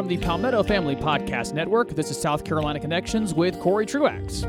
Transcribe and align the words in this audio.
From 0.00 0.08
the 0.08 0.16
Palmetto 0.16 0.62
Family 0.62 0.96
Podcast 0.96 1.52
Network, 1.52 1.90
this 1.90 2.10
is 2.10 2.18
South 2.18 2.42
Carolina 2.42 2.80
Connections 2.80 3.34
with 3.34 3.60
Cory 3.60 3.84
Truax. 3.84 4.46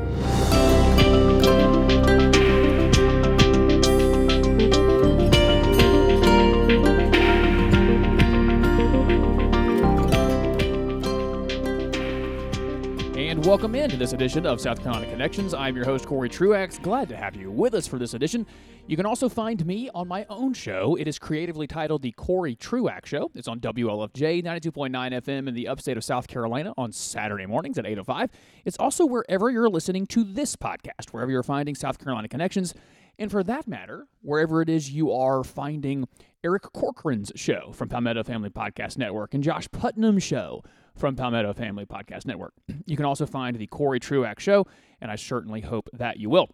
And 13.42 13.48
welcome 13.48 13.74
into 13.74 13.96
this 13.96 14.12
edition 14.12 14.46
of 14.46 14.60
South 14.60 14.80
Carolina 14.80 15.10
Connections. 15.10 15.52
I'm 15.52 15.74
your 15.74 15.84
host, 15.84 16.06
Cory 16.06 16.28
Truax. 16.28 16.78
Glad 16.78 17.08
to 17.08 17.16
have 17.16 17.34
you 17.34 17.50
with 17.50 17.74
us 17.74 17.88
for 17.88 17.98
this 17.98 18.14
edition. 18.14 18.46
You 18.86 18.96
can 18.96 19.04
also 19.04 19.28
find 19.28 19.66
me 19.66 19.90
on 19.96 20.06
my 20.06 20.24
own 20.30 20.54
show. 20.54 20.94
It 20.94 21.08
is 21.08 21.18
creatively 21.18 21.66
titled 21.66 22.02
The 22.02 22.12
Cory 22.12 22.54
Truax 22.54 23.08
Show. 23.08 23.32
It's 23.34 23.48
on 23.48 23.58
WLFJ 23.58 24.44
92.9 24.44 24.92
FM 24.92 25.48
in 25.48 25.54
the 25.54 25.66
upstate 25.66 25.96
of 25.96 26.04
South 26.04 26.28
Carolina 26.28 26.72
on 26.78 26.92
Saturday 26.92 27.46
mornings 27.46 27.78
at 27.78 27.84
8.05. 27.84 28.28
It's 28.64 28.76
also 28.78 29.04
wherever 29.04 29.50
you're 29.50 29.68
listening 29.68 30.06
to 30.06 30.22
this 30.22 30.54
podcast, 30.54 31.08
wherever 31.10 31.32
you're 31.32 31.42
finding 31.42 31.74
South 31.74 31.98
Carolina 31.98 32.28
Connections. 32.28 32.74
And 33.18 33.28
for 33.28 33.42
that 33.42 33.66
matter, 33.66 34.06
wherever 34.20 34.62
it 34.62 34.68
is 34.68 34.92
you 34.92 35.10
are 35.10 35.42
finding 35.42 36.06
Eric 36.44 36.62
Corcoran's 36.72 37.32
show 37.34 37.72
from 37.72 37.88
Palmetto 37.88 38.22
Family 38.22 38.50
Podcast 38.50 38.98
Network 38.98 39.34
and 39.34 39.42
Josh 39.42 39.68
Putnam's 39.72 40.22
show 40.22 40.62
from 40.96 41.16
Palmetto 41.16 41.52
Family 41.52 41.84
Podcast 41.84 42.26
Network. 42.26 42.54
You 42.84 42.96
can 42.96 43.06
also 43.06 43.26
find 43.26 43.56
the 43.56 43.68
Cory 43.68 44.00
Truax 44.00 44.42
Show, 44.42 44.66
and 45.00 45.10
I 45.10 45.16
certainly 45.16 45.60
hope 45.60 45.88
that 45.92 46.18
you 46.18 46.28
will. 46.28 46.48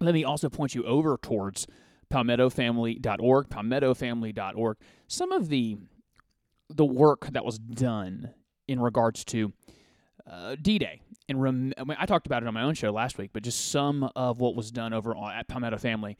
Let 0.00 0.12
me 0.12 0.24
also 0.24 0.48
point 0.48 0.74
you 0.74 0.84
over 0.84 1.16
towards 1.16 1.66
palmettofamily.org, 2.12 3.48
palmettofamily.org. 3.48 4.76
Some 5.06 5.32
of 5.32 5.48
the 5.48 5.78
the 6.68 6.84
work 6.84 7.28
that 7.28 7.44
was 7.44 7.58
done 7.60 8.34
in 8.66 8.80
regards 8.80 9.24
to 9.26 9.52
uh, 10.28 10.56
D-Day, 10.60 11.00
and 11.28 11.40
rem- 11.40 11.72
I, 11.78 11.84
mean, 11.84 11.96
I 12.00 12.06
talked 12.06 12.26
about 12.26 12.42
it 12.42 12.48
on 12.48 12.54
my 12.54 12.62
own 12.62 12.74
show 12.74 12.90
last 12.90 13.18
week, 13.18 13.30
but 13.32 13.44
just 13.44 13.70
some 13.70 14.10
of 14.16 14.40
what 14.40 14.56
was 14.56 14.72
done 14.72 14.92
over 14.92 15.16
at 15.16 15.46
Palmetto 15.46 15.78
Family 15.78 16.18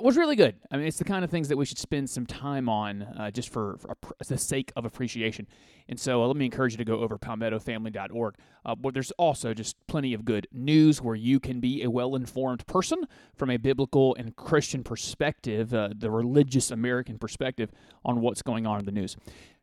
was 0.00 0.16
really 0.16 0.36
good. 0.36 0.56
I 0.70 0.76
mean, 0.76 0.86
it's 0.86 0.98
the 0.98 1.04
kind 1.04 1.24
of 1.24 1.30
things 1.30 1.48
that 1.48 1.56
we 1.56 1.64
should 1.64 1.78
spend 1.78 2.10
some 2.10 2.26
time 2.26 2.68
on 2.68 3.02
uh, 3.02 3.30
just 3.30 3.50
for, 3.50 3.78
for, 3.78 4.14
the 4.26 4.38
sake 4.38 4.72
of 4.76 4.84
appreciation. 4.84 5.46
And 5.88 5.98
so 5.98 6.22
uh, 6.22 6.26
let 6.26 6.36
me 6.36 6.44
encourage 6.44 6.72
you 6.72 6.78
to 6.78 6.84
go 6.84 7.00
over 7.00 7.18
palmettofamily.org. 7.18 8.34
Uh, 8.64 8.74
but 8.74 8.94
there's 8.94 9.12
also 9.12 9.54
just 9.54 9.76
plenty 9.86 10.12
of 10.12 10.24
good 10.24 10.48
news 10.52 11.00
where 11.00 11.14
you 11.14 11.38
can 11.38 11.60
be 11.60 11.82
a 11.82 11.90
well 11.90 12.16
informed 12.16 12.66
person 12.66 13.04
from 13.34 13.50
a 13.50 13.56
biblical 13.56 14.14
and 14.16 14.34
Christian 14.36 14.82
perspective, 14.82 15.72
uh, 15.72 15.90
the 15.96 16.10
religious 16.10 16.70
American 16.70 17.18
perspective 17.18 17.70
on 18.04 18.20
what's 18.20 18.42
going 18.42 18.66
on 18.66 18.80
in 18.80 18.84
the 18.84 18.92
news. 18.92 19.16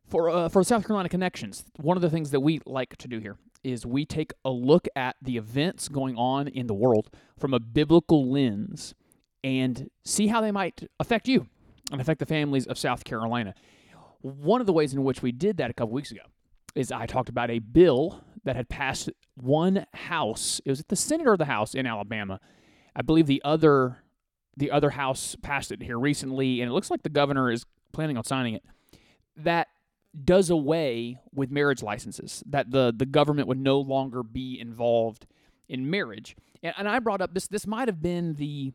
For, 0.08 0.30
uh, 0.30 0.50
for 0.50 0.64
South 0.64 0.86
Carolina 0.86 1.10
Connections, 1.10 1.66
one 1.78 1.98
of 1.98 2.02
the 2.02 2.10
things 2.10 2.32
that 2.32 2.42
we 2.42 2.62
like 2.66 2.96
to 2.98 3.08
do 3.08 3.20
here 3.20 3.38
is 3.64 3.86
we 3.86 4.06
take 4.06 4.34
a 4.44 4.50
look 4.50 4.88
at 4.96 5.16
the 5.22 5.38
events 5.38 5.88
going 5.88 6.18
on 6.18 6.48
in 6.50 6.68
the 6.68 6.74
world 6.74 7.10
from 7.38 7.54
a 7.54 7.60
biblical 7.60 8.30
lens 8.30 8.94
and 9.44 9.90
see 10.06 10.28
how 10.28 10.42
they 10.42 10.52
might 10.52 10.88
affect 11.00 11.28
you 11.28 11.48
and 11.92 12.00
affect 12.00 12.20
the 12.20 12.26
families 12.26 12.66
of 12.66 12.78
South 12.78 13.04
Carolina. 13.04 13.54
One 14.22 14.62
of 14.62 14.68
the 14.68 14.74
ways 14.74 14.94
in 14.94 15.04
which 15.04 15.22
we 15.22 15.32
did 15.32 15.58
that 15.58 15.70
a 15.70 15.74
couple 15.74 15.94
weeks 15.94 16.12
ago 16.12 16.22
is 16.76 16.92
I 16.92 17.06
talked 17.06 17.30
about 17.30 17.52
a 17.52 17.60
bill 17.60 18.24
that 18.46 18.56
had 18.56 18.70
passed 18.70 19.10
one 19.36 19.86
house. 19.94 20.62
It 20.66 20.70
was 20.70 20.80
at 20.80 20.88
the 20.88 20.96
Senate 20.96 21.28
or 21.28 21.38
the 21.38 21.46
House 21.46 21.76
in 21.76 21.86
Alabama. 21.86 22.40
I 22.96 23.02
believe 23.02 23.28
the 23.28 23.42
other 23.44 24.00
the 24.56 24.70
other 24.70 24.92
house 24.92 25.36
passed 25.42 25.72
it 25.72 25.82
here 25.82 25.98
recently, 25.98 26.62
and 26.62 26.70
it 26.70 26.74
looks 26.74 26.92
like 26.92 27.02
the 27.02 27.10
governor 27.10 27.52
is 27.52 27.66
planning 27.92 28.18
on 28.18 28.24
signing 28.24 28.54
it. 28.54 28.64
That 29.36 29.68
does 30.24 30.52
away 30.52 31.18
with 31.34 31.50
marriage 31.50 31.82
licenses. 31.82 32.44
That 32.46 32.72
the 32.72 32.94
the 32.96 33.06
government 33.06 33.48
would 33.48 33.60
no 33.60 33.80
longer 33.80 34.24
be 34.24 34.60
involved 34.60 35.26
in 35.68 35.90
marriage. 35.90 36.36
And, 36.62 36.74
and 36.78 36.90
I 36.90 37.00
brought 37.00 37.22
up 37.22 37.34
this. 37.34 37.48
This 37.48 37.66
might 37.66 37.88
have 37.88 38.02
been 38.02 38.36
the 38.36 38.74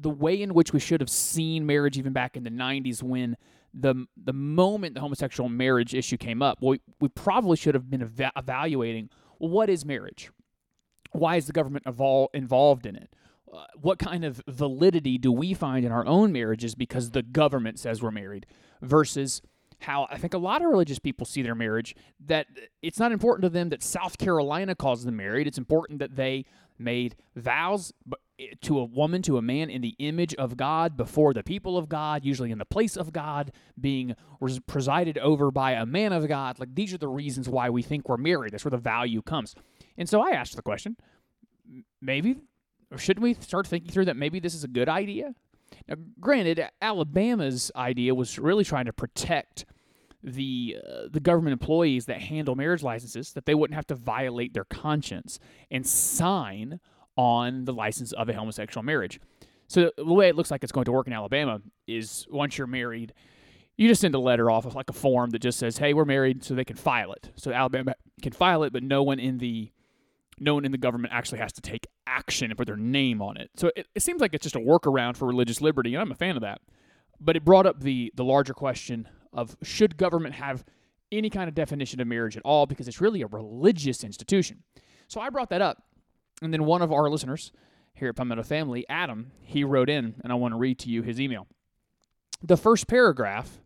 the 0.00 0.10
way 0.10 0.40
in 0.40 0.54
which 0.54 0.72
we 0.72 0.80
should 0.80 1.00
have 1.00 1.10
seen 1.10 1.66
marriage 1.66 1.98
even 1.98 2.12
back 2.12 2.36
in 2.36 2.44
the 2.44 2.50
90s 2.50 3.02
when 3.02 3.36
the 3.74 4.06
the 4.16 4.32
moment 4.32 4.94
the 4.94 5.00
homosexual 5.00 5.48
marriage 5.48 5.94
issue 5.94 6.16
came 6.16 6.42
up, 6.42 6.58
we, 6.62 6.80
we 7.00 7.08
probably 7.08 7.56
should 7.56 7.74
have 7.74 7.90
been 7.90 8.02
eva- 8.02 8.32
evaluating 8.36 9.10
well, 9.38 9.50
what 9.50 9.70
is 9.70 9.84
marriage? 9.84 10.30
Why 11.12 11.36
is 11.36 11.46
the 11.46 11.52
government 11.52 11.84
evol- 11.84 12.28
involved 12.34 12.86
in 12.86 12.96
it? 12.96 13.14
Uh, 13.52 13.64
what 13.80 13.98
kind 13.98 14.24
of 14.24 14.42
validity 14.46 15.16
do 15.16 15.32
we 15.32 15.54
find 15.54 15.84
in 15.86 15.92
our 15.92 16.06
own 16.06 16.32
marriages 16.32 16.74
because 16.74 17.10
the 17.10 17.22
government 17.22 17.78
says 17.78 18.02
we're 18.02 18.10
married 18.10 18.46
versus 18.82 19.40
how 19.80 20.06
I 20.10 20.18
think 20.18 20.34
a 20.34 20.38
lot 20.38 20.60
of 20.60 20.68
religious 20.68 20.98
people 20.98 21.24
see 21.24 21.42
their 21.42 21.54
marriage 21.54 21.94
that 22.26 22.46
it's 22.82 22.98
not 22.98 23.12
important 23.12 23.44
to 23.44 23.48
them 23.48 23.68
that 23.70 23.82
South 23.82 24.18
Carolina 24.18 24.74
calls 24.74 25.04
them 25.04 25.16
married. 25.16 25.46
It's 25.46 25.58
important 25.58 26.00
that 26.00 26.16
they 26.16 26.44
made 26.78 27.16
vows 27.36 27.92
to 28.60 28.78
a 28.78 28.84
woman, 28.84 29.22
to 29.22 29.36
a 29.36 29.42
man 29.42 29.70
in 29.70 29.82
the 29.82 29.94
image 29.98 30.34
of 30.36 30.56
God 30.56 30.96
before 30.96 31.34
the 31.34 31.42
people 31.42 31.76
of 31.76 31.88
God, 31.88 32.24
usually 32.24 32.50
in 32.50 32.58
the 32.58 32.64
place 32.64 32.96
of 32.96 33.12
God, 33.12 33.52
being 33.80 34.14
presided 34.66 35.18
over 35.18 35.50
by 35.50 35.72
a 35.72 35.86
man 35.86 36.12
of 36.12 36.26
God. 36.28 36.58
Like 36.58 36.74
these 36.74 36.94
are 36.94 36.98
the 36.98 37.08
reasons 37.08 37.48
why 37.48 37.70
we 37.70 37.82
think 37.82 38.08
we're 38.08 38.16
married. 38.16 38.52
That's 38.52 38.64
where 38.64 38.70
the 38.70 38.78
value 38.78 39.22
comes. 39.22 39.54
And 39.96 40.08
so 40.08 40.20
I 40.20 40.30
asked 40.30 40.56
the 40.56 40.62
question 40.62 40.96
maybe, 42.00 42.36
or 42.90 42.98
shouldn't 42.98 43.22
we 43.22 43.34
start 43.34 43.66
thinking 43.66 43.90
through 43.90 44.06
that 44.06 44.16
maybe 44.16 44.40
this 44.40 44.54
is 44.54 44.64
a 44.64 44.68
good 44.68 44.88
idea? 44.88 45.34
Now, 45.86 45.96
granted, 46.20 46.66
Alabama's 46.80 47.70
idea 47.76 48.14
was 48.14 48.38
really 48.38 48.64
trying 48.64 48.86
to 48.86 48.92
protect 48.92 49.66
the 50.22 50.76
uh, 50.84 51.02
the 51.10 51.20
government 51.20 51.52
employees 51.52 52.06
that 52.06 52.20
handle 52.20 52.56
marriage 52.56 52.82
licenses 52.82 53.32
that 53.34 53.46
they 53.46 53.54
wouldn't 53.54 53.76
have 53.76 53.86
to 53.86 53.94
violate 53.94 54.52
their 54.52 54.64
conscience 54.64 55.38
and 55.70 55.86
sign 55.86 56.80
on 57.18 57.64
the 57.64 57.72
license 57.74 58.12
of 58.12 58.28
a 58.28 58.32
homosexual 58.32 58.82
marriage. 58.82 59.20
So 59.66 59.90
the 59.98 60.04
way 60.04 60.28
it 60.28 60.36
looks 60.36 60.50
like 60.50 60.62
it's 60.62 60.72
going 60.72 60.86
to 60.86 60.92
work 60.92 61.08
in 61.08 61.12
Alabama 61.12 61.60
is 61.86 62.26
once 62.30 62.56
you're 62.56 62.68
married, 62.68 63.12
you 63.76 63.88
just 63.88 64.00
send 64.00 64.14
a 64.14 64.18
letter 64.18 64.50
off 64.50 64.64
of 64.64 64.74
like 64.74 64.88
a 64.88 64.94
form 64.94 65.30
that 65.30 65.40
just 65.40 65.58
says, 65.58 65.76
"Hey, 65.76 65.92
we're 65.92 66.06
married," 66.06 66.42
so 66.42 66.54
they 66.54 66.64
can 66.64 66.76
file 66.76 67.12
it. 67.12 67.30
So 67.36 67.52
Alabama 67.52 67.94
can 68.22 68.32
file 68.32 68.62
it, 68.62 68.72
but 68.72 68.82
no 68.82 69.02
one 69.02 69.18
in 69.18 69.38
the 69.38 69.70
no 70.40 70.54
one 70.54 70.64
in 70.64 70.70
the 70.72 70.78
government 70.78 71.12
actually 71.12 71.40
has 71.40 71.52
to 71.54 71.60
take 71.60 71.86
action 72.06 72.50
and 72.50 72.56
put 72.56 72.66
their 72.68 72.76
name 72.76 73.20
on 73.20 73.36
it. 73.36 73.50
So 73.56 73.72
it, 73.74 73.88
it 73.94 74.02
seems 74.02 74.20
like 74.20 74.32
it's 74.32 74.44
just 74.44 74.54
a 74.54 74.60
workaround 74.60 75.16
for 75.16 75.26
religious 75.26 75.60
liberty, 75.60 75.94
and 75.94 76.00
I'm 76.00 76.12
a 76.12 76.16
fan 76.16 76.36
of 76.36 76.42
that. 76.42 76.60
But 77.20 77.36
it 77.36 77.44
brought 77.44 77.66
up 77.66 77.80
the 77.80 78.12
the 78.14 78.24
larger 78.24 78.54
question 78.54 79.08
of 79.32 79.56
should 79.62 79.96
government 79.96 80.36
have 80.36 80.64
any 81.10 81.30
kind 81.30 81.48
of 81.48 81.54
definition 81.54 82.00
of 82.00 82.06
marriage 82.06 82.36
at 82.36 82.42
all 82.44 82.66
because 82.66 82.86
it's 82.86 83.00
really 83.00 83.22
a 83.22 83.26
religious 83.26 84.04
institution. 84.04 84.62
So 85.08 85.20
I 85.20 85.30
brought 85.30 85.50
that 85.50 85.62
up 85.62 85.82
and 86.42 86.52
then 86.52 86.64
one 86.64 86.82
of 86.82 86.92
our 86.92 87.08
listeners 87.10 87.52
here 87.94 88.08
at 88.08 88.16
Palmetto 88.16 88.42
Family, 88.42 88.84
Adam, 88.88 89.32
he 89.42 89.64
wrote 89.64 89.90
in, 89.90 90.14
and 90.22 90.32
I 90.32 90.36
want 90.36 90.52
to 90.54 90.58
read 90.58 90.78
to 90.80 90.90
you 90.90 91.02
his 91.02 91.20
email. 91.20 91.46
The 92.42 92.56
first 92.56 92.86
paragraph 92.86 93.60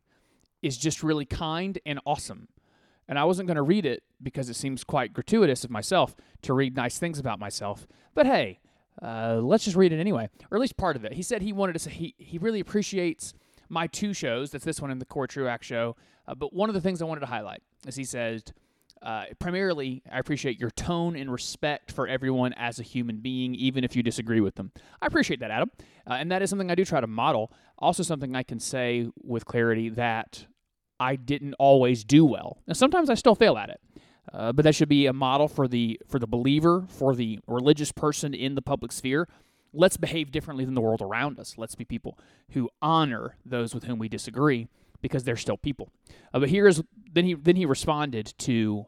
is 0.62 0.78
just 0.78 1.02
really 1.02 1.26
kind 1.26 1.78
and 1.84 2.00
awesome. 2.06 2.48
And 3.08 3.18
I 3.18 3.24
wasn't 3.24 3.48
going 3.48 3.56
to 3.56 3.62
read 3.62 3.84
it 3.84 4.02
because 4.22 4.48
it 4.48 4.54
seems 4.54 4.84
quite 4.84 5.12
gratuitous 5.12 5.64
of 5.64 5.70
myself 5.70 6.14
to 6.42 6.54
read 6.54 6.76
nice 6.76 6.98
things 6.98 7.18
about 7.18 7.38
myself. 7.38 7.86
But 8.14 8.26
hey, 8.26 8.60
uh, 9.02 9.40
let's 9.42 9.64
just 9.64 9.76
read 9.76 9.92
it 9.92 10.00
anyway, 10.00 10.28
or 10.50 10.56
at 10.56 10.60
least 10.60 10.76
part 10.76 10.96
of 10.96 11.04
it. 11.04 11.12
He 11.12 11.22
said 11.22 11.42
he 11.42 11.52
wanted 11.52 11.74
to 11.74 11.78
say 11.80 11.90
he, 11.90 12.14
he 12.16 12.38
really 12.38 12.60
appreciates 12.60 13.34
my 13.68 13.86
two 13.86 14.14
shows. 14.14 14.50
That's 14.50 14.64
this 14.64 14.80
one 14.80 14.90
and 14.90 15.00
the 15.00 15.06
Cory 15.06 15.28
Truax 15.28 15.66
show. 15.66 15.96
Uh, 16.26 16.34
but 16.34 16.54
one 16.54 16.70
of 16.70 16.74
the 16.74 16.80
things 16.80 17.02
I 17.02 17.04
wanted 17.04 17.22
to 17.22 17.26
highlight 17.26 17.62
is 17.86 17.96
he 17.96 18.04
says, 18.04 18.44
uh, 19.02 19.24
primarily, 19.38 20.02
I 20.10 20.18
appreciate 20.18 20.60
your 20.60 20.70
tone 20.70 21.16
and 21.16 21.30
respect 21.30 21.90
for 21.90 22.06
everyone 22.06 22.52
as 22.54 22.78
a 22.78 22.82
human 22.82 23.16
being, 23.16 23.54
even 23.54 23.82
if 23.84 23.96
you 23.96 24.02
disagree 24.02 24.40
with 24.40 24.54
them. 24.54 24.70
I 25.00 25.06
appreciate 25.06 25.40
that, 25.40 25.50
Adam. 25.50 25.70
Uh, 26.08 26.14
and 26.14 26.30
that 26.30 26.42
is 26.42 26.50
something 26.50 26.70
I 26.70 26.74
do 26.74 26.84
try 26.84 27.00
to 27.00 27.06
model. 27.06 27.52
Also, 27.78 28.02
something 28.02 28.36
I 28.36 28.42
can 28.44 28.60
say 28.60 29.08
with 29.22 29.44
clarity 29.44 29.88
that 29.90 30.46
I 31.00 31.16
didn't 31.16 31.54
always 31.54 32.04
do 32.04 32.24
well. 32.24 32.58
Now, 32.66 32.74
sometimes 32.74 33.10
I 33.10 33.14
still 33.14 33.34
fail 33.34 33.56
at 33.56 33.70
it. 33.70 33.80
Uh, 34.32 34.52
but 34.52 34.62
that 34.62 34.74
should 34.74 34.88
be 34.88 35.06
a 35.06 35.12
model 35.12 35.48
for 35.48 35.66
the 35.66 36.00
for 36.06 36.20
the 36.20 36.28
believer, 36.28 36.84
for 36.88 37.14
the 37.14 37.40
religious 37.48 37.90
person 37.90 38.32
in 38.34 38.54
the 38.54 38.62
public 38.62 38.92
sphere. 38.92 39.28
Let's 39.74 39.96
behave 39.96 40.30
differently 40.30 40.64
than 40.64 40.74
the 40.74 40.80
world 40.80 41.02
around 41.02 41.40
us. 41.40 41.58
Let's 41.58 41.74
be 41.74 41.84
people 41.84 42.16
who 42.50 42.70
honor 42.80 43.36
those 43.44 43.74
with 43.74 43.84
whom 43.84 43.98
we 43.98 44.08
disagree 44.08 44.68
because 45.00 45.24
they're 45.24 45.36
still 45.36 45.56
people. 45.56 45.90
Uh, 46.32 46.38
but 46.38 46.50
here's 46.50 46.80
then 47.12 47.24
he 47.24 47.34
then 47.34 47.56
he 47.56 47.66
responded 47.66 48.32
to 48.38 48.86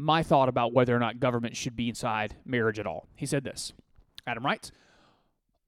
my 0.00 0.22
thought 0.22 0.48
about 0.48 0.72
whether 0.72 0.96
or 0.96 0.98
not 0.98 1.20
government 1.20 1.56
should 1.56 1.76
be 1.76 1.88
inside 1.88 2.36
marriage 2.44 2.78
at 2.78 2.86
all. 2.86 3.06
He 3.16 3.26
said 3.26 3.44
this 3.44 3.72
Adam 4.26 4.44
writes, 4.44 4.72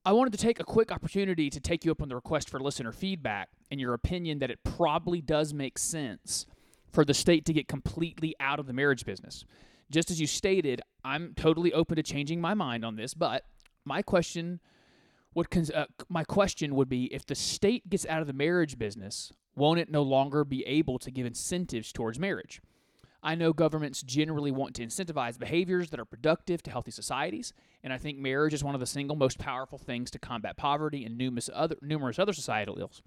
I 0.04 0.12
wanted 0.12 0.32
to 0.32 0.38
take 0.38 0.58
a 0.58 0.64
quick 0.64 0.90
opportunity 0.90 1.50
to 1.50 1.60
take 1.60 1.84
you 1.84 1.92
up 1.92 2.02
on 2.02 2.08
the 2.08 2.14
request 2.14 2.50
for 2.50 2.58
listener 2.58 2.92
feedback 2.92 3.50
and 3.70 3.78
your 3.78 3.94
opinion 3.94 4.40
that 4.40 4.50
it 4.50 4.64
probably 4.64 5.20
does 5.20 5.54
make 5.54 5.78
sense 5.78 6.46
for 6.90 7.04
the 7.04 7.14
state 7.14 7.44
to 7.44 7.52
get 7.52 7.68
completely 7.68 8.34
out 8.40 8.58
of 8.58 8.66
the 8.66 8.72
marriage 8.72 9.04
business. 9.04 9.44
Just 9.90 10.10
as 10.10 10.20
you 10.20 10.26
stated, 10.26 10.80
I'm 11.04 11.34
totally 11.36 11.72
open 11.72 11.96
to 11.96 12.02
changing 12.02 12.40
my 12.40 12.54
mind 12.54 12.84
on 12.84 12.96
this, 12.96 13.14
but 13.14 13.44
my 13.84 14.02
question 14.02 14.60
would 15.34 15.46
uh, 15.74 15.86
my 16.08 16.24
question 16.24 16.74
would 16.74 16.88
be 16.88 17.04
if 17.12 17.24
the 17.24 17.34
state 17.34 17.88
gets 17.88 18.06
out 18.06 18.20
of 18.20 18.26
the 18.26 18.32
marriage 18.32 18.78
business, 18.78 19.32
won't 19.54 19.78
it 19.78 19.90
no 19.90 20.02
longer 20.02 20.44
be 20.44 20.64
able 20.66 20.98
to 20.98 21.10
give 21.10 21.26
incentives 21.26 21.92
towards 21.92 22.18
marriage? 22.18 22.60
I 23.22 23.36
know 23.36 23.52
governments 23.52 24.02
generally 24.02 24.50
want 24.50 24.74
to 24.76 24.86
incentivize 24.86 25.38
behaviors 25.38 25.90
that 25.90 26.00
are 26.00 26.04
productive 26.04 26.62
to 26.64 26.70
healthy 26.70 26.90
societies, 26.90 27.52
and 27.84 27.92
I 27.92 27.98
think 27.98 28.18
marriage 28.18 28.52
is 28.52 28.64
one 28.64 28.74
of 28.74 28.80
the 28.80 28.86
single 28.86 29.14
most 29.14 29.38
powerful 29.38 29.78
things 29.78 30.10
to 30.10 30.18
combat 30.18 30.56
poverty 30.56 31.04
and 31.04 31.16
numerous 31.16 31.48
other, 31.54 31.76
numerous 31.80 32.18
other 32.18 32.32
societal 32.32 32.80
ills. 32.80 33.00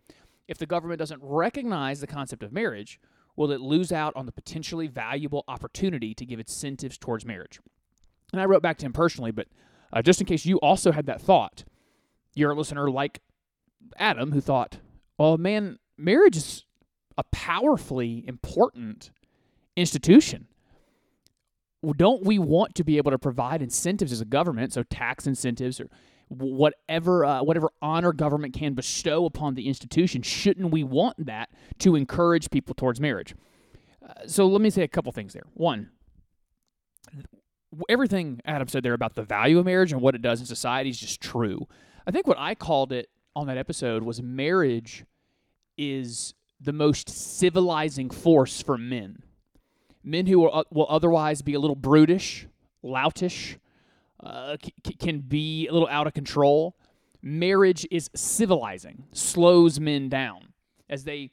If 0.48 0.58
the 0.58 0.66
government 0.66 1.00
doesn't 1.00 1.22
recognize 1.22 2.00
the 2.00 2.08
concept 2.08 2.44
of 2.44 2.54
marriage, 2.54 3.00
will 3.36 3.52
it 3.52 3.60
lose 3.60 3.92
out 3.92 4.16
on 4.16 4.26
the 4.26 4.32
potentially 4.32 4.88
valuable 4.88 5.44
opportunity 5.48 6.14
to 6.14 6.26
give 6.26 6.40
incentives 6.40 6.98
towards 6.98 7.26
marriage? 7.26 7.60
And 8.32 8.42
I 8.42 8.46
wrote 8.46 8.62
back 8.62 8.78
to 8.78 8.86
him 8.86 8.94
personally, 8.94 9.32
but 9.32 9.48
uh, 9.92 10.02
just 10.02 10.22
in 10.22 10.28
case 10.28 10.46
you 10.46 10.58
also 10.60 10.94
had 10.94 11.08
that 11.08 11.22
thought, 11.22 11.66
you're 12.36 12.52
a 12.52 12.56
listener 12.56 12.90
like 12.90 13.22
Adam 13.98 14.32
who 14.32 14.42
thought, 14.42 14.78
well, 15.18 15.38
man, 15.38 15.80
marriage 15.98 16.38
is 16.38 16.64
a 17.18 17.24
powerfully 17.32 18.24
important 18.28 19.12
institution. 19.76 20.48
Don't 21.98 22.24
we 22.24 22.40
want 22.40 22.74
to 22.76 22.84
be 22.84 22.98
able 22.98 23.12
to 23.12 23.20
provide 23.20 23.62
incentives 23.62 24.12
as 24.12 24.22
a 24.22 24.26
government, 24.26 24.74
so 24.74 24.84
tax 24.84 25.28
incentives 25.28 25.80
or 25.80 25.88
whatever 26.30 27.24
uh, 27.24 27.44
whatever 27.44 27.70
honor 27.82 28.12
government 28.12 28.56
can 28.56 28.74
bestow 28.74 29.26
upon 29.26 29.54
the 29.54 29.68
institution? 29.68 30.22
Shouldn't 30.22 30.72
we 30.72 30.84
want 30.84 31.26
that 31.26 31.50
to 31.80 31.96
encourage 31.96 32.50
people 32.50 32.74
towards 32.74 33.00
marriage? 33.00 33.36
Uh, 34.04 34.14
so 34.26 34.48
let 34.48 34.62
me 34.62 34.70
say 34.72 34.82
a 34.82 34.88
couple 34.88 35.12
things 35.12 35.34
there. 35.34 35.46
One, 35.54 35.92
everything 37.90 38.42
Adam 38.46 38.68
said 38.68 38.84
there 38.84 38.94
about 38.94 39.16
the 39.16 39.24
value 39.24 39.60
of 39.60 39.66
marriage 39.66 39.92
and 39.92 40.02
what 40.02 40.16
it 40.16 40.22
does 40.22 40.40
in 40.40 40.46
society 40.46 40.90
is 40.90 41.00
just 41.00 41.22
true. 41.22 41.68
I 42.08 42.12
think 42.12 42.28
what 42.28 42.40
I 42.40 42.56
called 42.56 42.92
it 42.92 43.10
on 43.36 43.48
that 43.48 43.58
episode 43.58 44.04
was 44.04 44.22
marriage 44.22 45.06
is 45.78 46.34
the 46.60 46.74
most 46.74 47.10
civilizing 47.10 48.10
force 48.10 48.62
for 48.62 48.78
men. 48.78 49.24
Men 50.06 50.28
who 50.28 50.48
are, 50.48 50.64
will 50.72 50.86
otherwise 50.88 51.42
be 51.42 51.56
a 51.56 51.60
little 51.60 51.76
brutish, 51.76 52.48
loutish, 52.84 53.58
uh, 54.24 54.56
c- 54.64 54.94
can 54.94 55.20
be 55.20 55.68
a 55.68 55.74
little 55.74 55.88
out 55.90 56.06
of 56.06 56.14
control. 56.14 56.78
Marriage 57.24 57.88
is 57.90 58.12
civilizing, 58.16 59.06
slows 59.12 59.80
men 59.80 60.08
down 60.08 60.54
as 60.88 61.06
they 61.06 61.32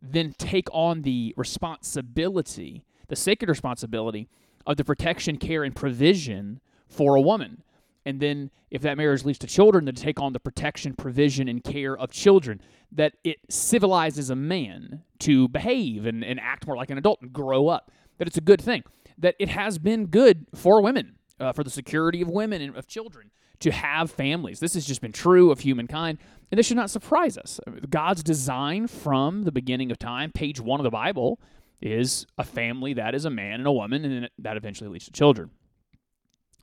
then 0.00 0.34
take 0.38 0.68
on 0.72 1.02
the 1.02 1.34
responsibility, 1.36 2.84
the 3.08 3.16
sacred 3.16 3.50
responsibility 3.50 4.28
of 4.66 4.78
the 4.78 4.84
protection, 4.84 5.36
care, 5.36 5.62
and 5.62 5.76
provision 5.76 6.60
for 6.88 7.16
a 7.16 7.20
woman. 7.20 7.62
And 8.06 8.20
then, 8.20 8.50
if 8.70 8.82
that 8.82 8.96
marriage 8.96 9.24
leads 9.24 9.38
to 9.40 9.46
children, 9.46 9.84
to 9.86 9.92
take 9.92 10.20
on 10.20 10.32
the 10.32 10.40
protection, 10.40 10.94
provision, 10.94 11.48
and 11.48 11.62
care 11.62 11.96
of 11.96 12.10
children. 12.10 12.60
That 12.92 13.14
it 13.24 13.38
civilizes 13.50 14.30
a 14.30 14.36
man 14.36 15.02
to 15.20 15.48
behave 15.48 16.06
and, 16.06 16.24
and 16.24 16.38
act 16.38 16.66
more 16.66 16.76
like 16.76 16.90
an 16.90 16.98
adult 16.98 17.20
and 17.20 17.32
grow 17.32 17.66
up. 17.68 17.90
That 18.18 18.28
it's 18.28 18.38
a 18.38 18.42
good 18.42 18.60
thing. 18.60 18.82
That 19.18 19.34
it 19.38 19.48
has 19.48 19.78
been 19.78 20.06
good 20.06 20.46
for 20.54 20.82
women, 20.82 21.16
uh, 21.40 21.52
for 21.52 21.64
the 21.64 21.70
security 21.70 22.22
of 22.22 22.28
women 22.28 22.62
and 22.62 22.76
of 22.76 22.86
children 22.86 23.30
to 23.60 23.70
have 23.70 24.10
families. 24.10 24.60
This 24.60 24.74
has 24.74 24.86
just 24.86 25.00
been 25.00 25.12
true 25.12 25.50
of 25.50 25.60
humankind, 25.60 26.18
and 26.50 26.58
this 26.58 26.66
should 26.66 26.76
not 26.76 26.90
surprise 26.90 27.38
us. 27.38 27.58
God's 27.88 28.22
design 28.22 28.86
from 28.86 29.44
the 29.44 29.52
beginning 29.52 29.90
of 29.90 29.98
time, 29.98 30.30
page 30.32 30.60
one 30.60 30.80
of 30.80 30.84
the 30.84 30.90
Bible, 30.90 31.40
is 31.80 32.26
a 32.38 32.44
family 32.44 32.94
that 32.94 33.14
is 33.14 33.24
a 33.24 33.30
man 33.30 33.54
and 33.54 33.66
a 33.66 33.72
woman, 33.72 34.04
and 34.04 34.30
that 34.38 34.56
eventually 34.56 34.90
leads 34.90 35.06
to 35.06 35.12
children. 35.12 35.50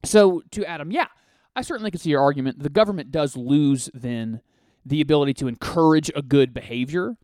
So, 0.03 0.43
to 0.51 0.65
Adam, 0.65 0.91
yeah, 0.91 1.07
I 1.55 1.61
certainly 1.61 1.91
can 1.91 1.99
see 1.99 2.09
your 2.09 2.21
argument. 2.21 2.59
The 2.59 2.69
government 2.69 3.11
does 3.11 3.37
lose 3.37 3.89
then 3.93 4.41
the 4.85 5.01
ability 5.01 5.33
to 5.35 5.47
encourage 5.47 6.11
a 6.15 6.21
good 6.21 6.53
behavior. 6.53 7.15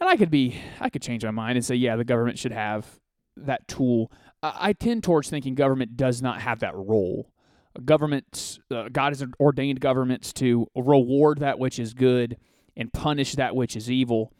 And 0.00 0.08
I 0.08 0.16
could 0.16 0.30
be, 0.30 0.60
I 0.78 0.90
could 0.90 1.02
change 1.02 1.24
my 1.24 1.30
mind 1.30 1.56
and 1.56 1.64
say, 1.64 1.74
yeah, 1.74 1.96
the 1.96 2.04
government 2.04 2.38
should 2.38 2.52
have 2.52 2.99
that 3.46 3.68
tool. 3.68 4.10
I 4.42 4.72
tend 4.72 5.04
towards 5.04 5.28
thinking 5.28 5.54
government 5.54 5.96
does 5.96 6.22
not 6.22 6.40
have 6.40 6.60
that 6.60 6.74
role. 6.74 7.30
Governments, 7.84 8.58
uh, 8.70 8.88
God 8.90 9.12
has 9.12 9.24
ordained 9.38 9.80
governments 9.80 10.32
to 10.34 10.66
reward 10.74 11.38
that 11.40 11.58
which 11.58 11.78
is 11.78 11.94
good 11.94 12.36
and 12.76 12.92
punish 12.92 13.34
that 13.34 13.54
which 13.54 13.76
is 13.76 13.90
evil. 13.90 14.32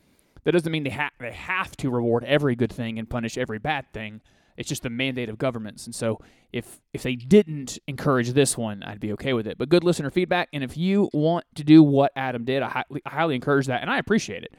That 0.44 0.52
doesn't 0.52 0.72
mean 0.72 0.84
they, 0.84 0.90
ha- 0.90 1.10
they 1.20 1.32
have 1.32 1.76
to 1.78 1.90
reward 1.90 2.24
every 2.24 2.56
good 2.56 2.72
thing 2.72 2.98
and 2.98 3.08
punish 3.08 3.36
every 3.36 3.58
bad 3.58 3.92
thing. 3.92 4.22
It's 4.56 4.68
just 4.68 4.82
the 4.82 4.90
mandate 4.90 5.28
of 5.28 5.38
governments. 5.38 5.86
And 5.86 5.94
so 5.94 6.20
if 6.52 6.80
if 6.92 7.02
they 7.02 7.14
didn't 7.14 7.78
encourage 7.86 8.32
this 8.32 8.58
one, 8.58 8.82
I'd 8.82 9.00
be 9.00 9.12
okay 9.12 9.32
with 9.32 9.46
it. 9.46 9.58
But 9.58 9.68
good 9.68 9.84
listener 9.84 10.10
feedback. 10.10 10.48
And 10.52 10.64
if 10.64 10.76
you 10.76 11.08
want 11.12 11.44
to 11.54 11.64
do 11.64 11.82
what 11.82 12.12
Adam 12.16 12.44
did, 12.44 12.62
I 12.62 12.68
highly, 12.68 13.02
I 13.06 13.10
highly 13.10 13.34
encourage 13.36 13.66
that, 13.66 13.80
and 13.80 13.90
I 13.90 13.98
appreciate 13.98 14.42
it. 14.42 14.54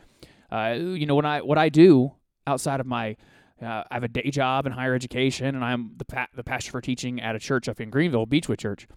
Uh, 0.52 0.76
you 0.78 1.06
know, 1.06 1.16
when 1.16 1.26
I 1.26 1.42
what 1.42 1.58
I 1.58 1.70
do 1.70 2.14
outside 2.48 2.80
of 2.80 2.88
my 2.88 3.16
uh, 3.62 3.84
I 3.90 3.94
have 3.94 4.04
a 4.04 4.08
day 4.08 4.30
job 4.32 4.66
in 4.66 4.72
higher 4.72 4.96
education, 4.96 5.56
and 5.56 5.64
I'm 5.64 5.92
the 5.98 6.06
pa- 6.06 6.28
the 6.36 6.44
pastor 6.44 6.72
for 6.72 6.82
teaching 6.82 7.22
at 7.22 7.36
a 7.36 7.40
church 7.40 7.70
up 7.70 7.80
in 7.80 7.90
Greenville, 7.90 8.26
Beechwood 8.26 8.60
Church. 8.60 8.88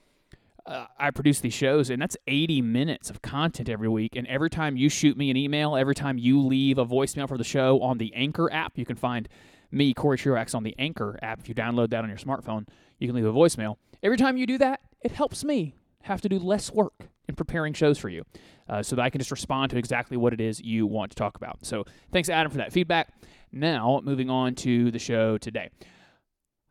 Uh, 0.66 0.86
I 0.98 1.10
produce 1.10 1.40
these 1.40 1.52
shows, 1.52 1.90
and 1.90 2.00
that's 2.00 2.16
80 2.26 2.62
minutes 2.62 3.10
of 3.10 3.20
content 3.20 3.68
every 3.68 3.88
week. 3.88 4.16
And 4.16 4.26
every 4.26 4.48
time 4.48 4.78
you 4.78 4.88
shoot 4.88 5.16
me 5.18 5.30
an 5.30 5.36
email, 5.36 5.76
every 5.76 5.94
time 5.94 6.16
you 6.16 6.40
leave 6.40 6.78
a 6.78 6.86
voicemail 6.86 7.28
for 7.28 7.36
the 7.36 7.44
show 7.44 7.82
on 7.82 7.98
the 7.98 8.14
Anchor 8.14 8.50
app, 8.50 8.78
you 8.78 8.86
can 8.86 8.96
find 8.96 9.28
me, 9.70 9.92
Cory 9.92 10.16
Truax, 10.16 10.54
on 10.54 10.62
the 10.62 10.74
Anchor 10.78 11.18
app. 11.20 11.40
If 11.40 11.50
you 11.50 11.54
download 11.54 11.90
that 11.90 12.02
on 12.02 12.08
your 12.08 12.16
smartphone, 12.16 12.66
you 12.98 13.06
can 13.06 13.14
leave 13.14 13.26
a 13.26 13.32
voicemail. 13.32 13.76
Every 14.02 14.16
time 14.16 14.38
you 14.38 14.46
do 14.46 14.56
that, 14.56 14.80
it 15.02 15.12
helps 15.12 15.44
me 15.44 15.74
have 16.02 16.22
to 16.22 16.28
do 16.30 16.38
less 16.38 16.72
work 16.72 17.08
in 17.28 17.34
preparing 17.34 17.74
shows 17.74 17.98
for 17.98 18.08
you 18.08 18.24
uh, 18.68 18.82
so 18.82 18.96
that 18.96 19.02
I 19.02 19.10
can 19.10 19.18
just 19.18 19.30
respond 19.30 19.70
to 19.70 19.78
exactly 19.78 20.16
what 20.16 20.32
it 20.32 20.40
is 20.40 20.60
you 20.60 20.86
want 20.86 21.10
to 21.10 21.16
talk 21.16 21.36
about. 21.36 21.64
So 21.64 21.84
thanks, 22.12 22.28
Adam, 22.28 22.50
for 22.50 22.58
that 22.58 22.72
feedback. 22.72 23.12
Now, 23.54 24.00
moving 24.02 24.30
on 24.30 24.56
to 24.56 24.90
the 24.90 24.98
show 24.98 25.38
today. 25.38 25.70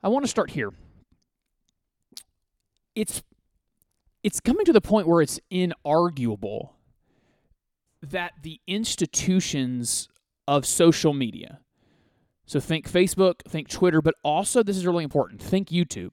I 0.04 0.10
want 0.10 0.26
to 0.26 0.30
start 0.30 0.50
here. 0.50 0.72
It's 2.94 3.24
it's 4.22 4.42
coming 4.42 4.66
to 4.66 4.74
the 4.74 4.82
point 4.82 5.08
where 5.08 5.22
it's 5.22 5.40
inarguable 5.50 6.72
that 8.02 8.34
the 8.42 8.60
institutions 8.68 10.10
of 10.46 10.66
social 10.66 11.14
media, 11.14 11.60
so 12.46 12.60
think 12.60 12.92
Facebook, 12.92 13.42
think 13.48 13.70
Twitter, 13.70 14.02
but 14.02 14.16
also 14.22 14.62
this 14.62 14.76
is 14.76 14.86
really 14.86 15.06
important 15.06 15.42
think 15.42 15.70
YouTube. 15.70 16.12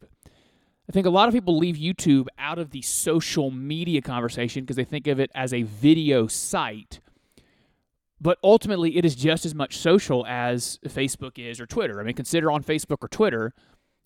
I 0.88 0.92
think 0.92 1.04
a 1.04 1.10
lot 1.10 1.26
of 1.26 1.34
people 1.34 1.58
leave 1.58 1.76
YouTube 1.76 2.26
out 2.38 2.60
of 2.60 2.70
the 2.70 2.82
social 2.82 3.50
media 3.50 4.02
conversation 4.02 4.62
because 4.62 4.76
they 4.76 4.84
think 4.84 5.08
of 5.08 5.18
it 5.18 5.30
as 5.34 5.52
a 5.52 5.62
video 5.62 6.28
site. 6.28 7.00
But 8.20 8.38
ultimately, 8.44 8.98
it 8.98 9.04
is 9.04 9.14
just 9.14 9.46
as 9.46 9.54
much 9.54 9.78
social 9.78 10.26
as 10.26 10.78
Facebook 10.86 11.38
is 11.38 11.60
or 11.60 11.66
Twitter. 11.66 12.00
I 12.00 12.04
mean, 12.04 12.14
consider 12.14 12.50
on 12.50 12.62
Facebook 12.62 12.98
or 13.00 13.08
Twitter, 13.08 13.54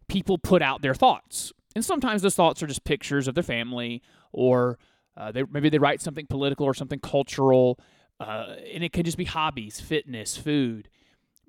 people 0.08 0.38
put 0.38 0.62
out 0.62 0.82
their 0.82 0.94
thoughts. 0.94 1.52
And 1.74 1.84
sometimes 1.84 2.22
those 2.22 2.36
thoughts 2.36 2.62
are 2.62 2.68
just 2.68 2.84
pictures 2.84 3.26
of 3.26 3.34
their 3.34 3.42
family, 3.42 4.02
or 4.32 4.78
uh, 5.16 5.32
they, 5.32 5.42
maybe 5.50 5.68
they 5.68 5.78
write 5.78 6.00
something 6.00 6.26
political 6.26 6.64
or 6.64 6.74
something 6.74 7.00
cultural. 7.00 7.80
Uh, 8.20 8.54
and 8.72 8.84
it 8.84 8.92
can 8.92 9.04
just 9.04 9.18
be 9.18 9.24
hobbies, 9.24 9.80
fitness, 9.80 10.36
food. 10.36 10.88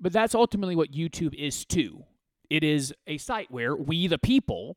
But 0.00 0.12
that's 0.12 0.34
ultimately 0.34 0.74
what 0.74 0.90
YouTube 0.90 1.34
is 1.34 1.64
too. 1.64 2.04
It 2.50 2.64
is 2.64 2.92
a 3.06 3.18
site 3.18 3.50
where 3.50 3.76
we, 3.76 4.08
the 4.08 4.18
people, 4.18 4.76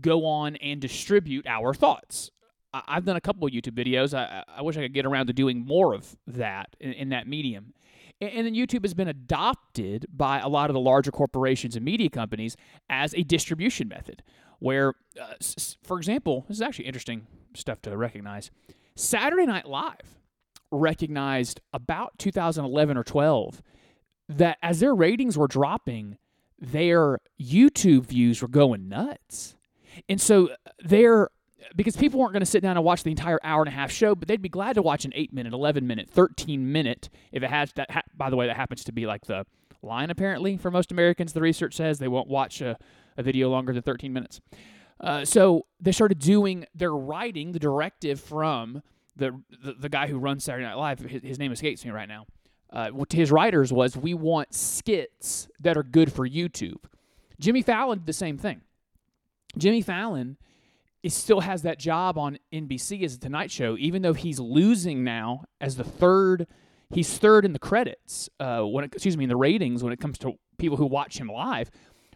go 0.00 0.26
on 0.26 0.56
and 0.56 0.80
distribute 0.80 1.46
our 1.46 1.74
thoughts. 1.74 2.30
I've 2.74 3.04
done 3.04 3.16
a 3.16 3.20
couple 3.20 3.46
of 3.46 3.52
YouTube 3.52 3.74
videos. 3.74 4.16
I, 4.16 4.44
I 4.48 4.62
wish 4.62 4.76
I 4.76 4.82
could 4.82 4.94
get 4.94 5.06
around 5.06 5.26
to 5.26 5.32
doing 5.32 5.64
more 5.64 5.94
of 5.94 6.16
that 6.26 6.74
in, 6.80 6.92
in 6.92 7.08
that 7.10 7.26
medium. 7.26 7.74
And, 8.20 8.30
and 8.30 8.46
then 8.46 8.54
YouTube 8.54 8.82
has 8.82 8.94
been 8.94 9.08
adopted 9.08 10.06
by 10.14 10.40
a 10.40 10.48
lot 10.48 10.70
of 10.70 10.74
the 10.74 10.80
larger 10.80 11.10
corporations 11.10 11.76
and 11.76 11.84
media 11.84 12.08
companies 12.08 12.56
as 12.88 13.14
a 13.14 13.22
distribution 13.22 13.88
method. 13.88 14.22
Where, 14.58 14.94
uh, 15.20 15.34
for 15.82 15.98
example, 15.98 16.44
this 16.48 16.58
is 16.58 16.62
actually 16.62 16.86
interesting 16.86 17.26
stuff 17.54 17.82
to 17.82 17.96
recognize. 17.96 18.50
Saturday 18.94 19.46
Night 19.46 19.66
Live 19.66 20.20
recognized 20.70 21.60
about 21.72 22.18
2011 22.18 22.96
or 22.96 23.04
12 23.04 23.62
that 24.28 24.58
as 24.62 24.80
their 24.80 24.94
ratings 24.94 25.36
were 25.36 25.48
dropping, 25.48 26.16
their 26.58 27.18
YouTube 27.40 28.06
views 28.06 28.40
were 28.40 28.48
going 28.48 28.88
nuts. 28.88 29.56
And 30.08 30.20
so 30.20 30.50
they're 30.78 31.28
because 31.76 31.96
people 31.96 32.20
weren't 32.20 32.32
going 32.32 32.40
to 32.40 32.46
sit 32.46 32.62
down 32.62 32.76
and 32.76 32.84
watch 32.84 33.02
the 33.02 33.10
entire 33.10 33.38
hour 33.42 33.62
and 33.62 33.68
a 33.68 33.72
half 33.72 33.90
show, 33.90 34.14
but 34.14 34.28
they'd 34.28 34.42
be 34.42 34.48
glad 34.48 34.74
to 34.74 34.82
watch 34.82 35.04
an 35.04 35.12
8 35.14 35.32
minute, 35.32 35.52
11 35.52 35.86
minute, 35.86 36.10
13 36.10 36.70
minute 36.72 37.08
if 37.30 37.42
it 37.42 37.50
has 37.50 37.72
that 37.74 37.90
ha- 37.90 38.02
by 38.16 38.30
the 38.30 38.36
way 38.36 38.46
that 38.46 38.56
happens 38.56 38.84
to 38.84 38.92
be 38.92 39.06
like 39.06 39.26
the 39.26 39.44
line 39.82 40.10
apparently 40.10 40.56
for 40.56 40.70
most 40.70 40.92
Americans 40.92 41.32
the 41.32 41.40
research 41.40 41.74
says 41.74 41.98
they 41.98 42.06
won't 42.06 42.28
watch 42.28 42.60
a, 42.60 42.78
a 43.16 43.22
video 43.22 43.50
longer 43.50 43.72
than 43.72 43.82
13 43.82 44.12
minutes. 44.12 44.40
Uh, 45.00 45.24
so 45.24 45.66
they 45.80 45.90
started 45.90 46.18
doing 46.18 46.64
their 46.74 46.94
writing 46.94 47.52
the 47.52 47.58
directive 47.58 48.20
from 48.20 48.82
the, 49.16 49.32
the, 49.64 49.72
the 49.72 49.88
guy 49.88 50.06
who 50.06 50.18
runs 50.18 50.44
Saturday 50.44 50.64
Night 50.64 50.76
Live 50.76 51.00
his, 51.00 51.22
his 51.22 51.38
name 51.38 51.52
escapes 51.52 51.84
me 51.84 51.90
right 51.90 52.08
now 52.08 52.26
uh, 52.72 52.90
to 53.08 53.16
his 53.16 53.30
writers 53.30 53.72
was 53.72 53.96
we 53.96 54.14
want 54.14 54.54
skits 54.54 55.48
that 55.60 55.76
are 55.76 55.82
good 55.82 56.12
for 56.12 56.26
YouTube. 56.28 56.84
Jimmy 57.38 57.62
Fallon 57.62 57.98
did 57.98 58.06
the 58.06 58.12
same 58.12 58.38
thing. 58.38 58.62
Jimmy 59.58 59.82
Fallon 59.82 60.38
is, 61.02 61.14
still 61.14 61.40
has 61.40 61.62
that 61.62 61.78
job 61.78 62.18
on 62.18 62.38
NBC 62.52 63.02
as 63.02 63.14
a 63.14 63.18
Tonight 63.18 63.50
Show, 63.50 63.76
even 63.78 64.02
though 64.02 64.12
he's 64.12 64.38
losing 64.38 65.04
now 65.04 65.44
as 65.60 65.76
the 65.76 65.84
third. 65.84 66.46
He's 66.90 67.16
third 67.16 67.46
in 67.46 67.54
the 67.54 67.58
credits 67.58 68.28
uh, 68.38 68.62
when 68.62 68.84
it, 68.84 68.92
excuse 68.92 69.16
me 69.16 69.24
in 69.24 69.30
the 69.30 69.36
ratings 69.36 69.82
when 69.82 69.94
it 69.94 70.00
comes 70.00 70.18
to 70.18 70.34
people 70.58 70.76
who 70.76 70.86
watch 70.86 71.18
him 71.18 71.28
live. 71.28 71.70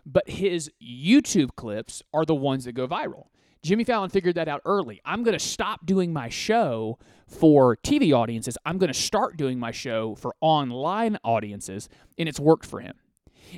But 0.04 0.28
his 0.28 0.70
YouTube 0.80 1.56
clips 1.56 2.02
are 2.12 2.24
the 2.24 2.34
ones 2.34 2.66
that 2.66 2.72
go 2.72 2.86
viral. 2.86 3.28
Jimmy 3.62 3.84
Fallon 3.84 4.10
figured 4.10 4.36
that 4.36 4.48
out 4.48 4.60
early. 4.64 5.00
I'm 5.04 5.24
going 5.24 5.36
to 5.36 5.44
stop 5.44 5.84
doing 5.86 6.12
my 6.12 6.28
show 6.28 6.98
for 7.26 7.76
TV 7.78 8.12
audiences. 8.12 8.56
I'm 8.64 8.78
going 8.78 8.92
to 8.92 8.94
start 8.94 9.36
doing 9.36 9.58
my 9.58 9.72
show 9.72 10.14
for 10.14 10.34
online 10.40 11.18
audiences, 11.24 11.88
and 12.16 12.28
it's 12.28 12.38
worked 12.38 12.66
for 12.66 12.80
him. 12.80 12.94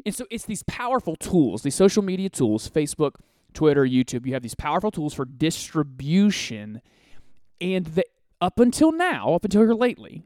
And 0.06 0.14
so 0.14 0.24
it's 0.30 0.46
these 0.46 0.62
powerful 0.62 1.16
tools, 1.16 1.62
these 1.62 1.74
social 1.74 2.02
media 2.02 2.30
tools, 2.30 2.70
Facebook, 2.70 3.16
Twitter, 3.54 3.84
YouTube. 3.84 4.26
You 4.26 4.34
have 4.34 4.42
these 4.42 4.54
powerful 4.54 4.90
tools 4.90 5.14
for 5.14 5.24
distribution, 5.24 6.80
and 7.60 7.86
the, 7.86 8.04
up 8.40 8.58
until 8.60 8.92
now, 8.92 9.34
up 9.34 9.44
until 9.44 9.62
here 9.62 9.74
lately, 9.74 10.22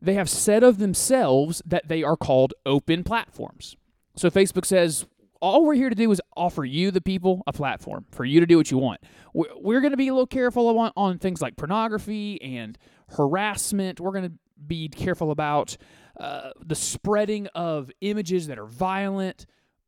they 0.00 0.14
have 0.14 0.28
said 0.28 0.62
of 0.62 0.78
themselves 0.78 1.62
that 1.64 1.88
they 1.88 2.02
are 2.02 2.16
called 2.16 2.54
open 2.64 3.04
platforms. 3.04 3.76
So 4.16 4.30
Facebook 4.30 4.64
says, 4.64 5.06
all 5.40 5.64
we're 5.64 5.74
here 5.74 5.90
to 5.90 5.94
do 5.94 6.10
is 6.10 6.20
offer 6.36 6.64
you, 6.64 6.90
the 6.90 7.00
people, 7.00 7.42
a 7.46 7.52
platform 7.52 8.06
for 8.10 8.24
you 8.24 8.40
to 8.40 8.46
do 8.46 8.56
what 8.56 8.70
you 8.70 8.78
want. 8.78 9.00
We're 9.34 9.80
going 9.80 9.90
to 9.92 9.96
be 9.96 10.08
a 10.08 10.12
little 10.12 10.26
careful 10.26 10.78
on, 10.78 10.92
on 10.96 11.18
things 11.18 11.42
like 11.42 11.56
pornography 11.56 12.40
and 12.42 12.78
harassment. 13.16 14.00
We're 14.00 14.12
going 14.12 14.30
to 14.30 14.32
be 14.66 14.88
careful 14.88 15.30
about 15.30 15.76
uh, 16.18 16.50
the 16.64 16.74
spreading 16.74 17.48
of 17.54 17.90
images 18.00 18.46
that 18.46 18.58
are 18.58 18.66
violent. 18.66 19.46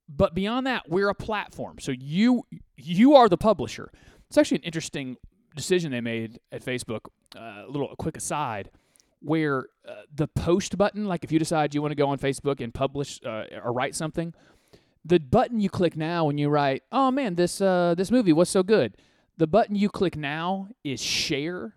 But 0.09 0.35
beyond 0.35 0.67
that, 0.67 0.88
we're 0.88 1.09
a 1.09 1.15
platform. 1.15 1.79
So 1.81 1.93
you 1.93 2.47
you 2.77 3.15
are 3.15 3.29
the 3.29 3.37
publisher. 3.37 3.91
It's 4.29 4.38
actually 4.38 4.59
an 4.59 4.65
interesting 4.65 5.17
decision 5.55 5.93
they 5.93 6.00
made 6.00 6.38
at 6.53 6.65
Facebook. 6.65 7.00
Uh, 7.37 7.65
a 7.67 7.69
little 7.69 7.91
a 7.91 7.97
quick 7.97 8.17
aside, 8.17 8.71
where 9.21 9.67
uh, 9.87 10.03
the 10.15 10.27
post 10.29 10.79
button, 10.79 11.05
like 11.05 11.25
if 11.25 11.33
you 11.33 11.38
decide 11.38 11.75
you 11.75 11.83
want 11.83 11.93
to 11.93 11.97
go 11.97 12.09
on 12.09 12.19
Facebook 12.19 12.61
and 12.61 12.73
publish 12.73 13.21
uh, 13.25 13.45
or 13.62 13.73
write 13.73 13.95
something, 13.95 14.33
the 15.05 15.19
button 15.19 15.61
you 15.61 15.69
click 15.69 15.97
now 15.97 16.25
when 16.25 16.38
you 16.38 16.49
write, 16.49 16.83
"Oh 16.91 17.11
man, 17.11 17.35
this 17.35 17.61
uh, 17.61 17.95
this 17.97 18.11
movie 18.11 18.33
was 18.33 18.49
so 18.49 18.62
good," 18.62 18.97
the 19.37 19.47
button 19.47 19.77
you 19.77 19.88
click 19.88 20.17
now 20.17 20.69
is 20.85 21.00
share. 21.00 21.75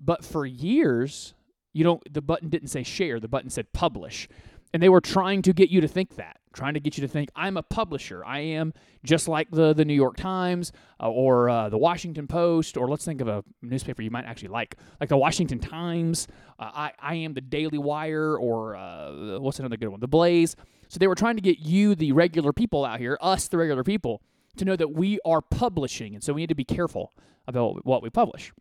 But 0.00 0.24
for 0.24 0.46
years, 0.46 1.34
you 1.72 1.84
don't. 1.84 2.12
The 2.12 2.22
button 2.22 2.48
didn't 2.48 2.68
say 2.68 2.82
share. 2.82 3.20
The 3.20 3.28
button 3.28 3.50
said 3.50 3.72
publish, 3.72 4.28
and 4.72 4.82
they 4.82 4.88
were 4.88 5.00
trying 5.00 5.42
to 5.42 5.52
get 5.52 5.70
you 5.70 5.80
to 5.80 5.88
think 5.88 6.16
that, 6.16 6.38
trying 6.52 6.74
to 6.74 6.80
get 6.80 6.96
you 6.96 7.02
to 7.02 7.08
think, 7.08 7.30
"I'm 7.34 7.56
a 7.56 7.62
publisher. 7.62 8.24
I 8.24 8.40
am 8.40 8.72
just 9.04 9.28
like 9.28 9.50
the 9.50 9.72
the 9.72 9.84
New 9.84 9.94
York 9.94 10.16
Times 10.16 10.72
uh, 11.00 11.10
or 11.10 11.48
uh, 11.48 11.68
the 11.68 11.78
Washington 11.78 12.26
Post, 12.26 12.76
or 12.76 12.88
let's 12.88 13.04
think 13.04 13.20
of 13.20 13.28
a 13.28 13.44
newspaper 13.62 14.02
you 14.02 14.10
might 14.10 14.24
actually 14.24 14.48
like, 14.48 14.76
like 15.00 15.08
the 15.08 15.16
Washington 15.16 15.58
Times. 15.58 16.28
Uh, 16.58 16.70
I 16.74 16.92
I 17.00 17.14
am 17.16 17.34
the 17.34 17.40
Daily 17.40 17.78
Wire, 17.78 18.36
or 18.36 18.76
uh, 18.76 19.38
what's 19.38 19.58
another 19.58 19.76
good 19.76 19.88
one, 19.88 20.00
the 20.00 20.08
Blaze." 20.08 20.56
So 20.88 20.98
they 20.98 21.06
were 21.06 21.14
trying 21.14 21.36
to 21.36 21.42
get 21.42 21.58
you, 21.58 21.94
the 21.94 22.12
regular 22.12 22.52
people 22.52 22.84
out 22.84 22.98
here, 22.98 23.18
us, 23.20 23.48
the 23.48 23.58
regular 23.58 23.84
people, 23.84 24.22
to 24.56 24.64
know 24.64 24.74
that 24.74 24.92
we 24.92 25.20
are 25.24 25.42
publishing. 25.42 26.14
And 26.14 26.24
so 26.24 26.32
we 26.32 26.40
need 26.40 26.48
to 26.48 26.54
be 26.54 26.64
careful 26.64 27.12
about 27.46 27.84
what 27.84 28.02
we 28.02 28.10
publish. 28.10 28.52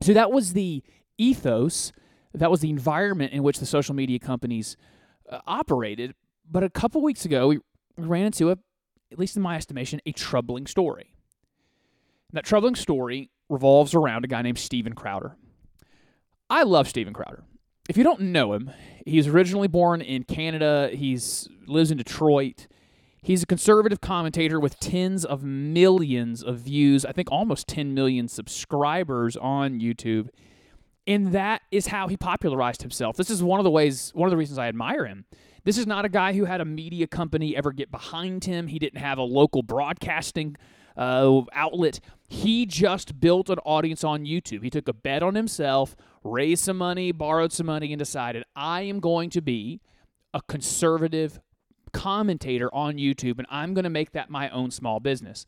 So 0.00 0.14
that 0.14 0.32
was 0.32 0.54
the 0.54 0.82
ethos, 1.18 1.92
that 2.34 2.50
was 2.50 2.60
the 2.60 2.70
environment 2.70 3.32
in 3.32 3.42
which 3.42 3.58
the 3.58 3.66
social 3.66 3.94
media 3.94 4.18
companies 4.18 4.76
uh, 5.28 5.40
operated. 5.46 6.14
But 6.50 6.64
a 6.64 6.70
couple 6.70 7.02
weeks 7.02 7.24
ago, 7.24 7.48
we, 7.48 7.58
ran 7.96 8.26
into 8.26 8.50
a, 8.50 8.56
at 9.12 9.18
least 9.18 9.36
in 9.36 9.42
my 9.42 9.56
estimation, 9.56 10.00
a 10.06 10.12
troubling 10.12 10.66
story. 10.66 11.14
And 12.30 12.36
that 12.36 12.44
troubling 12.44 12.74
story 12.74 13.30
revolves 13.48 13.94
around 13.94 14.24
a 14.24 14.28
guy 14.28 14.42
named 14.42 14.58
Steven 14.58 14.94
Crowder. 14.94 15.36
I 16.48 16.62
love 16.62 16.88
Steven 16.88 17.12
Crowder 17.12 17.44
if 17.90 17.96
you 17.96 18.04
don't 18.04 18.20
know 18.20 18.52
him, 18.52 18.70
he's 19.04 19.26
originally 19.26 19.66
born 19.66 20.00
in 20.00 20.22
Canada. 20.22 20.90
He's 20.92 21.48
lives 21.66 21.90
in 21.90 21.98
Detroit. 21.98 22.68
He's 23.20 23.42
a 23.42 23.46
conservative 23.46 24.00
commentator 24.00 24.60
with 24.60 24.78
tens 24.78 25.24
of 25.24 25.42
millions 25.42 26.40
of 26.40 26.60
views. 26.60 27.04
I 27.04 27.10
think 27.10 27.32
almost 27.32 27.66
10 27.66 27.92
million 27.92 28.28
subscribers 28.28 29.36
on 29.36 29.80
YouTube. 29.80 30.28
And 31.06 31.32
that 31.32 31.62
is 31.70 31.88
how 31.88 32.08
he 32.08 32.16
popularized 32.16 32.82
himself. 32.82 33.16
This 33.16 33.30
is 33.30 33.42
one 33.42 33.58
of 33.58 33.64
the 33.64 33.70
ways, 33.70 34.12
one 34.14 34.26
of 34.26 34.30
the 34.30 34.36
reasons 34.36 34.58
I 34.58 34.68
admire 34.68 35.06
him. 35.06 35.24
This 35.64 35.76
is 35.76 35.86
not 35.86 36.04
a 36.04 36.08
guy 36.08 36.32
who 36.32 36.44
had 36.44 36.60
a 36.60 36.64
media 36.64 37.06
company 37.06 37.56
ever 37.56 37.72
get 37.72 37.90
behind 37.90 38.44
him. 38.44 38.68
He 38.68 38.78
didn't 38.78 39.00
have 39.00 39.18
a 39.18 39.22
local 39.22 39.62
broadcasting 39.62 40.56
uh, 40.96 41.42
outlet. 41.52 42.00
He 42.28 42.66
just 42.66 43.20
built 43.20 43.50
an 43.50 43.58
audience 43.60 44.04
on 44.04 44.24
YouTube. 44.24 44.62
He 44.62 44.70
took 44.70 44.88
a 44.88 44.92
bet 44.92 45.22
on 45.22 45.34
himself, 45.34 45.96
raised 46.22 46.64
some 46.64 46.78
money, 46.78 47.12
borrowed 47.12 47.52
some 47.52 47.66
money, 47.66 47.92
and 47.92 47.98
decided, 47.98 48.44
I 48.54 48.82
am 48.82 49.00
going 49.00 49.30
to 49.30 49.40
be 49.40 49.80
a 50.32 50.40
conservative 50.42 51.40
commentator 51.92 52.72
on 52.74 52.96
YouTube, 52.96 53.38
and 53.38 53.46
I'm 53.50 53.74
going 53.74 53.84
to 53.84 53.90
make 53.90 54.12
that 54.12 54.30
my 54.30 54.48
own 54.50 54.70
small 54.70 55.00
business. 55.00 55.44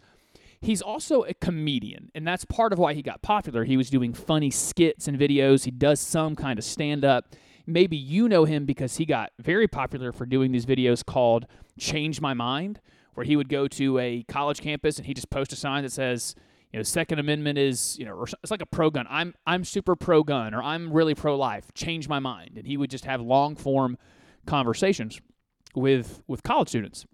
He's 0.63 0.81
also 0.81 1.23
a 1.25 1.35
comedian, 1.35 2.13
and 2.15 2.25
that's 2.27 2.45
part 2.45 2.73
of 2.73 2.79
why 2.79 2.95
he 2.95 3.03
got 3.03 3.21
popular. 3.21 3.65
He 3.65 3.77
was 3.77 3.91
doing 3.91 4.15
funny 4.15 4.51
skits 4.51 5.09
and 5.09 5.19
videos. 5.19 5.65
He 5.65 5.73
does 5.73 5.99
some 5.99 6.37
kind 6.37 6.57
of 6.57 6.65
stand 6.65 7.05
up. 7.05 7.35
Maybe 7.67 7.97
you 7.97 8.29
know 8.29 8.45
him 8.45 8.65
because 8.65 8.97
he 8.97 9.05
got 9.05 9.33
very 9.41 9.67
popular 9.67 10.13
for 10.13 10.25
doing 10.25 10.53
these 10.53 10.65
videos 10.65 11.05
called 11.05 11.47
Change 11.81 12.21
My 12.21 12.33
Mind, 12.33 12.81
where 13.15 13.25
he 13.25 13.35
would 13.35 13.49
go 13.49 13.67
to 13.69 13.99
a 13.99 14.23
college 14.29 14.61
campus 14.61 14.99
and 14.99 15.07
he 15.07 15.15
just 15.15 15.31
post 15.31 15.53
a 15.53 15.57
sign 15.57 15.83
that 15.83 15.91
says, 15.91 16.37
you 16.73 16.79
know, 16.79 16.85
Second 16.85 17.19
Amendment 17.19 17.59
is, 17.59 17.99
you 17.99 18.05
know, 18.05 18.25
it's 18.43 18.51
like 18.51 18.63
a 18.63 18.67
pro 18.67 18.89
gun. 18.89 19.07
I'm 19.11 19.35
I'm 19.47 19.65
super 19.65 19.97
pro 19.97 20.23
gun 20.23 20.55
or 20.55 20.63
I'm 20.63 20.93
really 20.93 21.15
pro 21.15 21.37
life. 21.37 21.75
Change 21.75 22.09
my 22.09 22.21
mind. 22.21 22.53
And 22.57 22.67
he 22.67 22.77
would 22.77 22.89
just 22.89 23.05
have 23.05 23.21
long 23.21 23.57
form 23.57 23.99
conversations 24.47 25.21
with 25.75 26.23
with 26.29 26.45
college 26.45 26.69
students. 26.69 27.05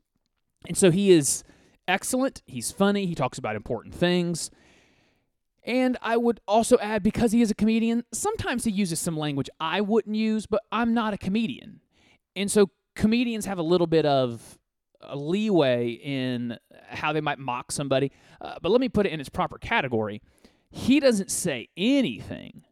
And 0.67 0.77
so 0.77 0.91
he 0.91 1.11
is 1.11 1.45
excellent. 1.89 2.43
He's 2.47 2.71
funny. 2.71 3.07
He 3.07 3.15
talks 3.17 3.39
about 3.39 3.57
important 3.57 3.95
things. 3.95 4.51
And 5.65 5.99
I 6.01 6.17
would 6.17 6.41
also 6.47 6.79
add, 6.79 7.03
because 7.03 7.33
he 7.33 7.43
is 7.43 7.51
a 7.51 7.55
comedian, 7.55 8.05
sometimes 8.13 8.65
he 8.65 8.71
uses 8.71 9.01
some 9.01 9.17
language 9.17 9.51
I 9.59 9.81
wouldn't 9.81 10.15
use, 10.15 10.47
but 10.47 10.63
I'm 10.71 10.95
not 10.95 11.15
a 11.15 11.19
comedian. 11.19 11.81
And 12.37 12.51
so 12.51 12.71
comedians 12.95 13.47
have 13.47 13.59
a 13.59 13.63
little 13.63 13.87
bit 13.87 14.07
of 14.07 14.59
a 15.01 15.17
leeway 15.17 15.91
in 15.91 16.59
how 16.89 17.13
they 17.13 17.21
might 17.21 17.39
mock 17.39 17.71
somebody. 17.73 18.13
Uh, 18.41 18.57
but 18.63 18.71
let 18.71 18.81
me 18.81 18.89
put 18.89 19.07
it 19.07 19.13
in 19.13 19.21
its 19.21 19.29
proper 19.29 19.59
category. 19.59 20.23
He 20.71 21.01
doesn't 21.01 21.31
say 21.31 21.69
anything 21.77 22.65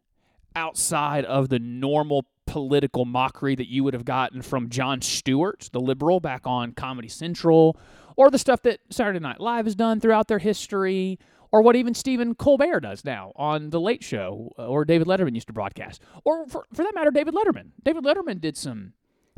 outside 0.55 1.25
of 1.25 1.49
the 1.49 1.59
normal 1.59 2.25
political 2.47 3.05
mockery 3.05 3.53
that 3.55 3.69
you 3.69 3.83
would 3.83 3.93
have 3.93 4.05
gotten 4.05 4.41
from 4.41 4.69
Jon 4.69 5.01
Stewart, 5.01 5.69
the 5.71 5.79
liberal, 5.79 6.19
back 6.19 6.47
on 6.47 6.71
Comedy 6.71 7.07
Central, 7.07 7.77
or 8.15 8.31
the 8.31 8.39
stuff 8.39 8.63
that 8.63 8.79
Saturday 8.89 9.19
Night 9.19 9.39
Live 9.39 9.65
has 9.65 9.75
done 9.75 9.99
throughout 9.99 10.27
their 10.27 10.39
history, 10.39 11.19
or 11.51 11.61
what 11.61 11.75
even 11.75 11.93
Stephen 11.93 12.33
Colbert 12.33 12.79
does 12.79 13.05
now 13.05 13.31
on 13.35 13.69
The 13.69 13.79
Late 13.79 14.03
Show, 14.03 14.51
uh, 14.57 14.65
or 14.65 14.85
David 14.85 15.07
Letterman 15.07 15.35
used 15.35 15.47
to 15.47 15.53
broadcast, 15.53 16.01
or 16.23 16.47
for, 16.47 16.65
for 16.73 16.83
that 16.83 16.95
matter, 16.95 17.11
David 17.11 17.35
Letterman. 17.35 17.69
David 17.83 18.03
Letterman 18.03 18.41
did 18.41 18.57
some 18.57 18.93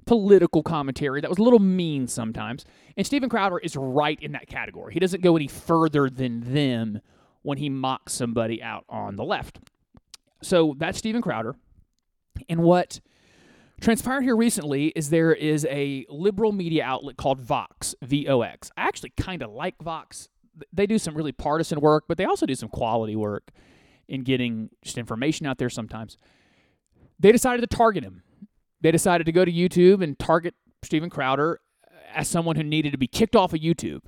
political 0.05 0.63
commentary 0.63 1.21
that 1.21 1.29
was 1.29 1.37
a 1.37 1.43
little 1.43 1.59
mean 1.59 2.07
sometimes. 2.07 2.65
And 2.97 3.05
Steven 3.05 3.29
Crowder 3.29 3.59
is 3.59 3.75
right 3.75 4.19
in 4.19 4.31
that 4.31 4.47
category. 4.47 4.93
He 4.93 4.99
doesn't 4.99 5.21
go 5.21 5.35
any 5.35 5.47
further 5.47 6.09
than 6.09 6.53
them 6.53 7.01
when 7.41 7.57
he 7.57 7.69
mocks 7.69 8.13
somebody 8.13 8.61
out 8.63 8.85
on 8.89 9.17
the 9.17 9.23
left. 9.23 9.59
So 10.41 10.75
that's 10.77 10.97
Steven 10.97 11.21
Crowder. 11.21 11.55
And 12.47 12.61
what 12.61 12.99
transpired 13.81 14.21
here 14.21 14.35
recently 14.35 14.87
is 14.87 15.09
there 15.09 15.33
is 15.33 15.65
a 15.69 16.05
liberal 16.09 16.51
media 16.51 16.83
outlet 16.83 17.17
called 17.17 17.41
Vox, 17.41 17.95
V 18.01 18.27
O 18.27 18.41
X. 18.41 18.71
I 18.77 18.83
actually 18.83 19.13
kind 19.17 19.41
of 19.41 19.51
like 19.51 19.75
Vox. 19.81 20.29
They 20.73 20.87
do 20.87 20.99
some 20.99 21.15
really 21.15 21.31
partisan 21.31 21.79
work, 21.79 22.05
but 22.07 22.17
they 22.17 22.25
also 22.25 22.45
do 22.45 22.55
some 22.55 22.69
quality 22.69 23.15
work 23.15 23.51
in 24.07 24.23
getting 24.23 24.69
just 24.81 24.97
information 24.97 25.45
out 25.45 25.57
there 25.57 25.69
sometimes. 25.69 26.17
They 27.19 27.31
decided 27.31 27.61
to 27.69 27.75
target 27.75 28.03
him 28.03 28.23
they 28.81 28.91
decided 28.91 29.25
to 29.25 29.31
go 29.31 29.45
to 29.45 29.51
YouTube 29.51 30.03
and 30.03 30.17
target 30.17 30.55
Steven 30.83 31.09
Crowder 31.09 31.59
as 32.13 32.27
someone 32.27 32.55
who 32.55 32.63
needed 32.63 32.91
to 32.91 32.97
be 32.97 33.07
kicked 33.07 33.35
off 33.35 33.53
of 33.53 33.59
YouTube, 33.59 34.01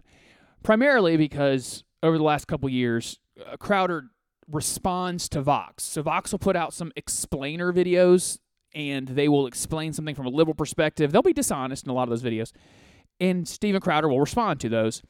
primarily 0.64 1.18
because 1.18 1.84
over 2.02 2.18
the 2.18 2.24
last 2.24 2.48
couple 2.48 2.70
years, 2.70 3.20
uh, 3.46 3.58
Crowder 3.58 4.06
responds 4.52 5.30
to 5.30 5.42
Vox. 5.42 5.84
So 5.84 6.02
Vox 6.02 6.32
will 6.32 6.40
put 6.40 6.56
out 6.56 6.74
some 6.74 6.92
explainer 6.96 7.72
videos 7.72 8.40
and 8.74 9.08
they 9.08 9.28
will 9.28 9.48
explain 9.48 9.94
something 9.94 10.16
from 10.16 10.26
a 10.26 10.30
liberal 10.30 10.56
perspective. 10.56 11.12
They'll 11.12 11.22
be 11.22 11.34
dishonest 11.34 11.86
in 11.86 11.90
a 11.90 11.94
lot 11.94 12.04
of 12.04 12.10
those 12.10 12.24
videos. 12.24 12.52
And 13.20 13.48
Steven 13.48 13.82
Crowder 13.82 14.08
will 14.08 14.20
respond 14.20 14.60
to 14.62 14.70
those. 14.70 15.02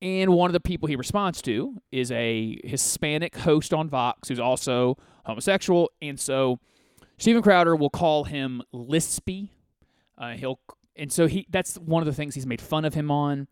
And 0.00 0.32
one 0.32 0.48
of 0.48 0.52
the 0.52 0.60
people 0.60 0.88
he 0.88 0.96
responds 0.96 1.40
to 1.42 1.76
is 1.92 2.10
a 2.10 2.58
Hispanic 2.64 3.36
host 3.36 3.72
on 3.72 3.88
Vox 3.88 4.28
who's 4.28 4.40
also 4.40 4.98
homosexual. 5.24 5.90
And 6.00 6.18
so 6.18 6.58
Steven 7.18 7.42
Crowder 7.42 7.76
will 7.76 7.90
call 7.90 8.24
him 8.24 8.62
lispy. 8.74 9.50
Uh, 10.18 10.32
he'll 10.32 10.60
and 10.96 11.12
so 11.12 11.26
he 11.26 11.46
that's 11.50 11.76
one 11.76 12.02
of 12.02 12.06
the 12.06 12.12
things 12.12 12.34
he's 12.34 12.46
made 12.46 12.60
fun 12.60 12.84
of 12.84 12.94
him 12.94 13.10
on. 13.10 13.46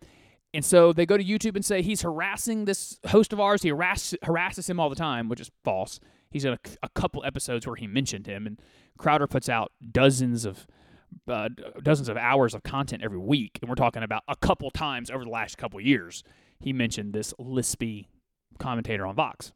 And 0.53 0.65
so 0.65 0.93
they 0.93 1.07
go 1.07 1.17
to 1.17 1.25
YouTube 1.25 1.55
and 1.55 1.65
say 1.65 1.81
he's 1.81 2.03
harassing 2.03 2.65
this 2.65 2.99
host 3.07 3.33
of 3.33 3.39
ours. 3.39 3.63
He 3.63 3.69
harass, 3.69 4.15
harasses 4.25 4.69
him 4.69 4.81
all 4.81 4.91
the 4.91 4.97
time, 4.97 5.29
which 5.29 5.41
is 5.41 5.51
false. 5.65 6.01
He's 6.31 6.45
got 6.45 6.55
a, 6.55 6.71
a 6.85 6.89
couple 6.91 7.25
episodes 7.25 7.67
where 7.67 7.77
he 7.77 7.87
mentioned 7.87 8.27
him, 8.27 8.47
and 8.47 8.61
Crowder 8.99 9.27
puts 9.27 9.49
out 9.49 9.73
dozens 9.91 10.45
of 10.45 10.67
uh, 11.29 11.49
dozens 11.83 12.09
of 12.09 12.17
hours 12.17 12.55
of 12.55 12.63
content 12.63 13.03
every 13.03 13.19
week, 13.19 13.59
and 13.61 13.69
we're 13.69 13.75
talking 13.75 14.03
about 14.03 14.23
a 14.29 14.37
couple 14.37 14.71
times 14.71 15.11
over 15.11 15.25
the 15.25 15.31
last 15.31 15.59
couple 15.59 15.81
years. 15.81 16.23
He 16.61 16.73
mentioned 16.73 17.13
this 17.13 17.35
lispy 17.41 18.07
commentator 18.59 19.07
on 19.07 19.17
Vox, 19.17 19.53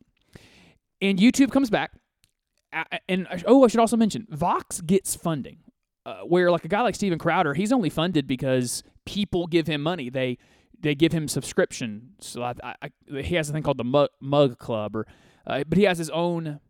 and 1.00 1.18
YouTube 1.18 1.52
comes 1.52 1.70
back, 1.70 1.92
and 3.08 3.28
oh, 3.46 3.64
I 3.64 3.68
should 3.68 3.80
also 3.80 3.96
mention 3.96 4.26
Vox 4.30 4.80
gets 4.80 5.14
funding, 5.14 5.58
uh, 6.06 6.22
where 6.22 6.50
like 6.50 6.64
a 6.64 6.68
guy 6.68 6.82
like 6.82 6.96
Steven 6.96 7.18
Crowder, 7.18 7.54
he's 7.54 7.72
only 7.72 7.90
funded 7.90 8.26
because 8.26 8.82
people 9.06 9.46
give 9.46 9.68
him 9.68 9.80
money. 9.80 10.10
They 10.10 10.38
they 10.84 10.94
give 10.94 11.12
him 11.12 11.26
subscription. 11.28 12.10
So 12.20 12.42
I, 12.42 12.54
I, 12.62 12.90
he 13.22 13.34
has 13.36 13.48
a 13.48 13.52
thing 13.52 13.62
called 13.62 13.78
the 13.78 14.08
Mug, 14.20 14.58
Club, 14.58 14.94
or 14.94 15.06
uh, 15.46 15.64
but 15.66 15.78
he 15.78 15.84
has 15.84 15.98
his 15.98 16.10
own 16.10 16.60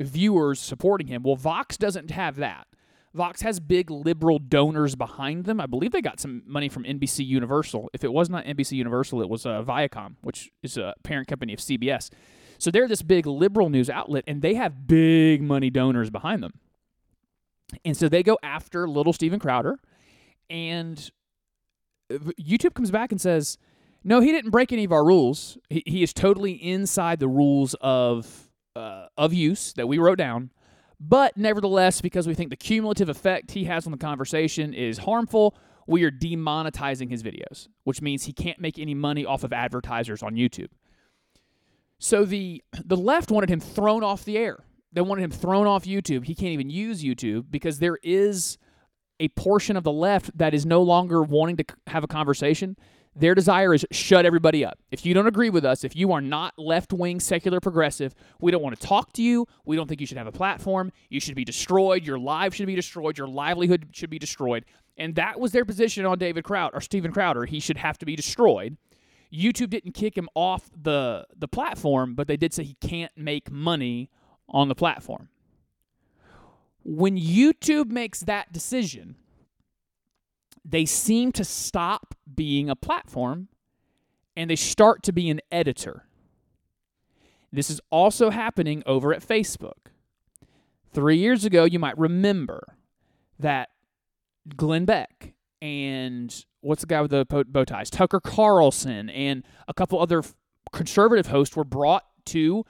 viewers 0.00 0.58
supporting 0.58 1.06
him. 1.06 1.22
Well, 1.22 1.36
Vox 1.36 1.76
doesn't 1.76 2.10
have 2.10 2.36
that. 2.36 2.66
Vox 3.14 3.42
has 3.42 3.60
big 3.60 3.90
liberal 3.90 4.38
donors 4.38 4.94
behind 4.94 5.44
them. 5.44 5.60
I 5.60 5.66
believe 5.66 5.92
they 5.92 6.00
got 6.00 6.18
some 6.18 6.42
money 6.46 6.68
from 6.68 6.84
NBC 6.84 7.26
Universal. 7.26 7.90
If 7.92 8.04
it 8.04 8.12
was 8.12 8.30
not 8.30 8.44
NBC 8.44 8.72
Universal, 8.72 9.22
it 9.22 9.28
was 9.28 9.44
uh, 9.44 9.62
Viacom, 9.62 10.16
which 10.22 10.50
is 10.62 10.76
a 10.76 10.94
parent 11.02 11.28
company 11.28 11.52
of 11.52 11.58
CBS. 11.58 12.10
So 12.58 12.70
they're 12.70 12.88
this 12.88 13.02
big 13.02 13.26
liberal 13.26 13.68
news 13.70 13.90
outlet, 13.90 14.24
and 14.26 14.40
they 14.40 14.54
have 14.54 14.86
big 14.86 15.42
money 15.42 15.70
donors 15.70 16.10
behind 16.10 16.42
them. 16.42 16.54
And 17.84 17.96
so 17.96 18.08
they 18.08 18.22
go 18.22 18.38
after 18.42 18.88
little 18.88 19.12
Steven 19.12 19.38
Crowder, 19.38 19.78
and 20.48 21.10
YouTube 22.10 22.74
comes 22.74 22.90
back 22.90 23.12
and 23.12 23.20
says, 23.20 23.58
"No, 24.04 24.20
he 24.20 24.32
didn't 24.32 24.50
break 24.50 24.72
any 24.72 24.84
of 24.84 24.92
our 24.92 25.04
rules. 25.04 25.58
He, 25.68 25.82
he 25.86 26.02
is 26.02 26.12
totally 26.12 26.52
inside 26.52 27.20
the 27.20 27.28
rules 27.28 27.74
of 27.80 28.50
uh, 28.76 29.06
of 29.16 29.32
use 29.32 29.72
that 29.74 29.86
we 29.88 29.98
wrote 29.98 30.18
down." 30.18 30.50
But 31.00 31.36
nevertheless, 31.36 32.00
because 32.00 32.26
we 32.26 32.34
think 32.34 32.50
the 32.50 32.56
cumulative 32.56 33.08
effect 33.08 33.52
he 33.52 33.64
has 33.64 33.86
on 33.86 33.92
the 33.92 33.98
conversation 33.98 34.74
is 34.74 34.98
harmful, 34.98 35.56
we 35.86 36.02
are 36.02 36.10
demonetizing 36.10 37.08
his 37.08 37.22
videos, 37.22 37.68
which 37.84 38.02
means 38.02 38.24
he 38.24 38.32
can't 38.32 38.60
make 38.60 38.78
any 38.78 38.94
money 38.94 39.24
off 39.24 39.44
of 39.44 39.52
advertisers 39.52 40.22
on 40.22 40.34
YouTube. 40.34 40.68
So 41.98 42.24
the 42.24 42.62
the 42.84 42.96
left 42.96 43.30
wanted 43.30 43.50
him 43.50 43.60
thrown 43.60 44.04
off 44.04 44.24
the 44.24 44.38
air. 44.38 44.64
They 44.92 45.00
wanted 45.00 45.22
him 45.22 45.30
thrown 45.30 45.66
off 45.66 45.84
YouTube. 45.84 46.24
He 46.24 46.34
can't 46.34 46.52
even 46.52 46.70
use 46.70 47.02
YouTube 47.02 47.46
because 47.50 47.78
there 47.78 47.98
is 48.02 48.58
a 49.20 49.28
portion 49.28 49.76
of 49.76 49.84
the 49.84 49.92
left 49.92 50.36
that 50.36 50.54
is 50.54 50.64
no 50.64 50.82
longer 50.82 51.22
wanting 51.22 51.56
to 51.56 51.64
have 51.88 52.04
a 52.04 52.08
conversation. 52.08 52.76
Their 53.16 53.34
desire 53.34 53.74
is 53.74 53.84
shut 53.90 54.24
everybody 54.24 54.64
up. 54.64 54.78
If 54.92 55.04
you 55.04 55.12
don't 55.12 55.26
agree 55.26 55.50
with 55.50 55.64
us, 55.64 55.82
if 55.82 55.96
you 55.96 56.12
are 56.12 56.20
not 56.20 56.56
left 56.56 56.92
wing 56.92 57.18
secular 57.18 57.60
progressive, 57.60 58.14
we 58.40 58.52
don't 58.52 58.62
want 58.62 58.78
to 58.78 58.86
talk 58.86 59.12
to 59.14 59.22
you. 59.22 59.46
We 59.64 59.74
don't 59.74 59.88
think 59.88 60.00
you 60.00 60.06
should 60.06 60.18
have 60.18 60.28
a 60.28 60.32
platform. 60.32 60.92
You 61.08 61.18
should 61.18 61.34
be 61.34 61.44
destroyed. 61.44 62.04
Your 62.06 62.18
life 62.18 62.54
should 62.54 62.66
be 62.66 62.76
destroyed. 62.76 63.18
Your 63.18 63.26
livelihood 63.26 63.88
should 63.92 64.10
be 64.10 64.20
destroyed. 64.20 64.64
And 64.96 65.16
that 65.16 65.40
was 65.40 65.52
their 65.52 65.64
position 65.64 66.06
on 66.06 66.18
David 66.18 66.44
Crowder 66.44 66.76
or 66.76 66.80
Steven 66.80 67.12
Crowder. 67.12 67.44
He 67.44 67.58
should 67.60 67.78
have 67.78 67.98
to 67.98 68.06
be 68.06 68.14
destroyed. 68.14 68.76
YouTube 69.32 69.70
didn't 69.70 69.92
kick 69.92 70.16
him 70.16 70.28
off 70.34 70.70
the 70.80 71.26
the 71.36 71.48
platform, 71.48 72.14
but 72.14 72.28
they 72.28 72.36
did 72.36 72.54
say 72.54 72.64
he 72.64 72.76
can't 72.80 73.12
make 73.16 73.50
money 73.50 74.10
on 74.48 74.68
the 74.68 74.74
platform. 74.74 75.28
When 76.90 77.18
YouTube 77.18 77.90
makes 77.90 78.20
that 78.20 78.50
decision, 78.50 79.16
they 80.64 80.86
seem 80.86 81.32
to 81.32 81.44
stop 81.44 82.14
being 82.34 82.70
a 82.70 82.76
platform 82.76 83.48
and 84.34 84.48
they 84.48 84.56
start 84.56 85.02
to 85.02 85.12
be 85.12 85.28
an 85.28 85.42
editor. 85.52 86.06
This 87.52 87.68
is 87.68 87.78
also 87.90 88.30
happening 88.30 88.82
over 88.86 89.12
at 89.12 89.20
Facebook. 89.20 89.92
Three 90.90 91.18
years 91.18 91.44
ago, 91.44 91.64
you 91.64 91.78
might 91.78 91.98
remember 91.98 92.78
that 93.38 93.68
Glenn 94.56 94.86
Beck 94.86 95.34
and 95.60 96.34
what's 96.62 96.80
the 96.80 96.86
guy 96.86 97.02
with 97.02 97.10
the 97.10 97.26
bow 97.26 97.64
ties? 97.66 97.90
Tucker 97.90 98.18
Carlson 98.20 99.10
and 99.10 99.44
a 99.68 99.74
couple 99.74 100.00
other 100.00 100.22
conservative 100.72 101.26
hosts 101.26 101.54
were 101.54 101.64
brought 101.64 102.06
to 102.26 102.64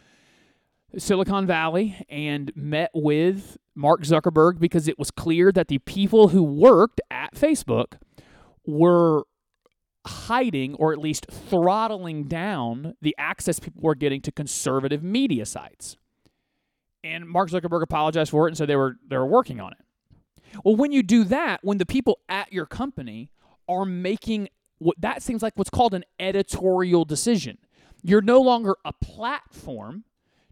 Silicon 0.97 1.47
Valley 1.47 2.05
and 2.09 2.51
met 2.57 2.91
with 2.95 3.59
Mark 3.79 4.03
Zuckerberg 4.03 4.59
because 4.59 4.89
it 4.89 4.99
was 4.99 5.11
clear 5.11 5.53
that 5.53 5.69
the 5.69 5.79
people 5.79 6.29
who 6.29 6.43
worked 6.43 7.01
at 7.11 7.35
Facebook 7.35 7.95
were 8.67 9.23
hiding 10.07 10.75
or 10.75 10.93
at 10.93 10.99
least 10.99 11.27
throttling 11.31 12.25
down 12.25 12.95
the 13.01 13.15
access 13.19 13.61
people 13.61 13.81
were 13.81 13.95
getting 13.95 14.21
to 14.23 14.33
conservative 14.33 15.03
media 15.03 15.47
sites. 15.47 15.97
And 17.05 17.29
Mark 17.29 17.51
Zuckerberg 17.51 17.83
apologized 17.83 18.31
for 18.31 18.49
it 18.49 18.51
and 18.51 18.59
said 18.59 18.69
they 18.69 18.77
were 18.77 18.97
they 19.07 19.17
were 19.17 19.27
working 19.27 19.61
on 19.61 19.73
it. 19.73 19.79
Well, 20.65 20.75
when 20.75 20.91
you 20.91 21.03
do 21.05 21.23
that, 21.25 21.61
when 21.63 21.79
the 21.79 21.87
people 21.87 22.19
at 22.29 22.53
your 22.53 22.67
company 22.67 23.31
are 23.69 23.85
making 23.85 24.49
what 24.79 25.01
that 25.01 25.23
seems 25.23 25.43
like 25.43 25.53
what's 25.57 25.71
called 25.71 25.95
an 25.95 26.05
editorial 26.19 27.05
decision. 27.05 27.59
You're 28.03 28.23
no 28.23 28.41
longer 28.41 28.77
a 28.85 28.93
platform 28.93 30.05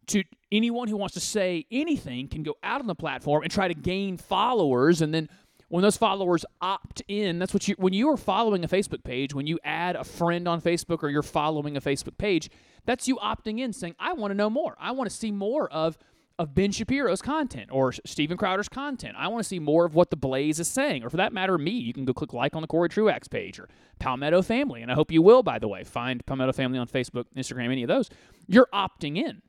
to 0.09 0.23
anyone 0.53 0.89
who 0.89 0.97
wants 0.97 1.15
to 1.15 1.21
say 1.21 1.67
anything 1.71 2.29
can 2.29 2.43
go 2.43 2.55
out 2.63 2.81
on 2.81 2.87
the 2.87 2.95
platform 2.95 3.43
and 3.43 3.51
try 3.51 3.69
to 3.69 3.75
gain 3.75 4.17
followers 4.17 5.03
and 5.03 5.13
then 5.13 5.29
when 5.69 5.83
those 5.83 5.97
followers 5.97 6.45
opt 6.61 7.03
in 7.09 7.39
that's 7.39 7.53
what 7.53 7.67
you 7.67 7.75
when 7.79 7.93
you 7.93 8.09
are 8.09 8.17
following 8.17 8.65
a 8.65 8.69
facebook 8.69 9.03
page 9.03 9.35
when 9.35 9.47
you 9.47 9.59
add 9.65 9.97
a 9.97 10.05
friend 10.05 10.47
on 10.47 10.61
facebook 10.61 11.03
or 11.03 11.09
you're 11.09 11.23
following 11.23 11.77
a 11.77 11.81
facebook 11.81 12.17
page 12.19 12.49
that's 12.85 13.09
you 13.09 13.17
opting 13.17 13.59
in 13.59 13.73
saying 13.73 13.95
i 13.99 14.13
want 14.13 14.31
to 14.31 14.35
know 14.35 14.49
more 14.49 14.77
i 14.79 14.93
want 14.93 15.11
to 15.11 15.15
see 15.15 15.33
more 15.33 15.69
of 15.73 15.99
of 16.39 16.55
Ben 16.55 16.71
Shapiro's 16.71 17.23
content 17.23 17.71
or 17.73 17.93
Steven 18.05 18.37
Crowder's 18.37 18.69
content. 18.69 19.15
I 19.17 19.29
want 19.29 19.43
to 19.43 19.49
see 19.49 19.59
more 19.59 19.87
of 19.87 19.95
what 19.95 20.11
the 20.11 20.17
Blaze 20.17 20.61
is 20.61 20.69
saying, 20.69 21.03
or 21.03 21.11
for 21.11 21.17
that 21.17 21.33
matter, 21.33 21.57
me. 21.57 21.71
You 21.71 21.95
can 21.95 22.05
go 22.05 22.13
click 22.13 22.33
like 22.33 22.55
on 22.55 22.63
the 22.63 22.69
Cory 22.69 22.89
Truax 22.89 23.27
page 23.29 23.59
or 23.59 23.69
Palmetto 23.99 24.43
Family, 24.43 24.83
and 24.83 24.91
I 24.91 24.95
hope 24.95 25.11
you 25.11 25.23
will. 25.23 25.43
By 25.43 25.59
the 25.59 25.69
way, 25.69 25.83
find 25.85 26.25
Palmetto 26.27 26.53
Family 26.53 26.79
on 26.79 26.89
Facebook, 26.89 27.25
Instagram, 27.37 27.73
any 27.73 27.83
of 27.83 27.89
those. 27.89 28.11
You're 28.47 28.69
opting 28.73 29.17
in. 29.17 29.41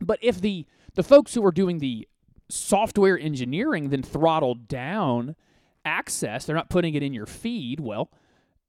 But 0.00 0.18
if 0.22 0.40
the 0.40 0.66
the 0.94 1.02
folks 1.02 1.34
who 1.34 1.44
are 1.44 1.52
doing 1.52 1.78
the 1.78 2.08
software 2.48 3.18
engineering 3.18 3.90
then 3.90 4.02
throttle 4.02 4.54
down 4.54 5.36
access, 5.84 6.44
they're 6.44 6.56
not 6.56 6.70
putting 6.70 6.94
it 6.94 7.02
in 7.02 7.12
your 7.12 7.26
feed. 7.26 7.80
Well, 7.80 8.10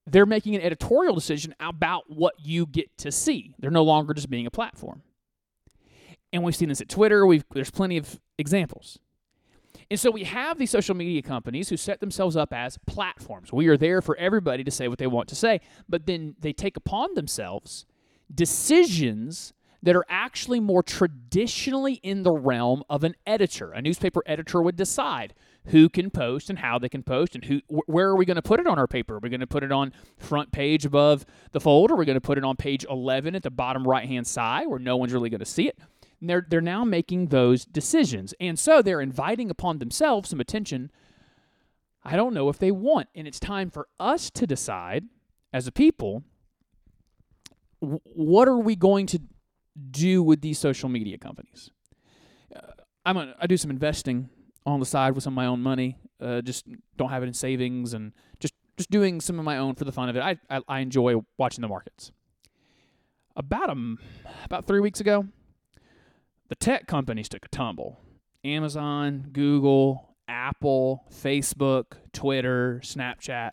they're 0.06 0.26
making 0.26 0.56
an 0.56 0.62
editorial 0.62 1.16
decision 1.16 1.54
about 1.60 2.06
what 2.08 2.36
you 2.40 2.66
get 2.66 2.98
to 3.00 3.12
see. 3.12 3.54
They're 3.60 3.72
no 3.72 3.84
longer 3.84 4.14
just 4.14 4.30
being 4.30 4.46
a 4.46 4.52
platform 4.52 5.04
and 6.34 6.44
we've 6.44 6.56
seen 6.56 6.70
this 6.70 6.82
at 6.82 6.90
Twitter. 6.90 7.26
We've 7.26 7.44
there's 7.54 7.72
plenty 7.72 7.98
of 7.98 8.20
examples. 8.38 9.00
And 9.90 10.00
so 10.00 10.12
we 10.12 10.26
have 10.26 10.58
these 10.58 10.72
social 10.72 10.96
media 10.96 11.22
companies 11.22 11.70
who 11.70 11.78
set 11.78 12.02
themselves 12.02 12.36
up 12.36 12.52
as 12.52 12.78
platforms. 12.88 13.54
We 13.54 13.68
are 13.68 13.78
there 13.78 14.02
for 14.02 14.18
everybody 14.18 14.64
to 14.66 14.72
say 14.72 14.90
what 14.90 15.00
they 15.00 15.08
want 15.08 15.30
to 15.30 15.36
say, 15.36 15.62
but 15.88 16.06
then 16.06 16.36
they 16.40 16.52
take 16.52 16.76
upon 16.76 17.14
themselves 17.14 17.86
decisions 18.34 19.54
that 19.88 19.96
are 19.96 20.06
actually 20.10 20.60
more 20.60 20.84
traditionally 20.84 21.94
in 22.04 22.24
the 22.24 22.32
realm 22.34 22.84
of 22.90 23.06
an 23.06 23.16
editor. 23.26 23.72
A 23.72 23.82
newspaper 23.82 24.22
editor 24.26 24.62
would 24.62 24.76
decide 24.76 25.34
who 25.68 25.88
can 25.88 26.10
post 26.10 26.50
and 26.50 26.60
how 26.60 26.78
they 26.78 26.90
can 26.90 27.04
post 27.04 27.36
and 27.36 27.46
who 27.46 27.62
where 27.70 28.10
are 28.10 28.18
we 28.18 28.26
going 28.26 28.36
to 28.36 28.42
put 28.42 28.60
it 28.60 28.68
on 28.68 28.78
our 28.78 28.86
paper? 28.86 29.16
Are 29.16 29.20
we 29.20 29.30
going 29.30 29.40
to 29.40 29.48
put 29.48 29.64
it 29.64 29.72
on 29.72 29.94
front 30.18 30.52
page 30.52 30.84
above 30.84 31.26
the 31.54 31.62
fold? 31.62 31.90
Are 31.90 31.96
we 31.96 32.04
going 32.04 32.18
to 32.18 32.22
put 32.22 32.38
it 32.38 32.44
on 32.44 32.58
page 32.58 32.86
11 32.90 33.34
at 33.34 33.44
the 33.44 33.50
bottom 33.50 33.88
right 33.88 34.06
hand 34.06 34.28
side 34.28 34.68
where 34.68 34.78
no 34.78 34.98
one's 34.98 35.14
really 35.14 35.30
going 35.30 35.40
to 35.40 35.46
see 35.46 35.70
it? 35.70 35.80
And 36.20 36.30
they're 36.30 36.46
they're 36.46 36.60
now 36.60 36.84
making 36.84 37.28
those 37.28 37.64
decisions, 37.64 38.34
and 38.42 38.60
so 38.60 38.82
they're 38.82 39.00
inviting 39.00 39.50
upon 39.50 39.80
themselves 39.80 40.32
some 40.32 40.42
attention. 40.42 40.92
I 42.04 42.18
don't 42.18 42.34
know 42.34 42.50
if 42.50 42.60
they 42.60 42.72
want, 42.72 43.08
and 43.16 43.26
it's 43.26 43.40
time 43.40 43.70
for 43.70 43.88
us 44.02 44.30
to 44.32 44.46
decide 44.46 45.06
as 45.54 45.66
a 45.66 45.72
people 45.72 46.26
what 47.80 48.50
are 48.50 48.58
we 48.58 48.76
going 48.76 49.06
to 49.06 49.22
do 49.92 50.24
with 50.24 50.42
these 50.42 50.60
social 50.60 50.90
media 50.90 51.18
companies. 51.18 51.70
Uh, 52.56 52.60
I'm 53.06 53.18
a, 53.18 53.36
I 53.40 53.48
do 53.48 53.58
some 53.58 53.72
investing 53.72 54.30
on 54.66 54.80
the 54.80 54.86
side 54.86 55.16
with 55.16 55.24
some 55.24 55.34
of 55.34 55.36
my 55.36 55.46
own 55.46 55.62
money. 55.62 55.98
Uh, 56.20 56.42
just 56.42 56.66
don't 56.98 57.10
have 57.10 57.24
it 57.24 57.28
in 57.28 57.34
savings 57.34 57.94
and 57.94 58.12
just 58.40 58.54
just 58.76 58.90
doing 58.90 59.22
some 59.22 59.40
of 59.40 59.46
my 59.46 59.58
own 59.58 59.76
for 59.76 59.86
the 59.86 59.92
fun 59.92 60.10
of 60.10 60.16
it. 60.16 60.22
I 60.22 60.38
I, 60.50 60.62
I 60.68 60.80
enjoy 60.80 61.16
watching 61.38 61.62
the 61.62 61.68
markets. 61.68 62.12
About 63.36 63.70
a 63.70 63.96
about 64.46 64.66
three 64.66 64.80
weeks 64.80 65.00
ago, 65.00 65.28
the 66.50 66.56
tech 66.56 66.88
companies 66.88 67.30
took 67.30 67.46
a 67.46 67.50
tumble. 67.50 68.00
Amazon, 68.44 69.28
Google, 69.32 70.16
Apple, 70.28 71.04
Facebook, 71.12 71.94
Twitter, 72.14 72.82
Snapchat. 72.84 73.52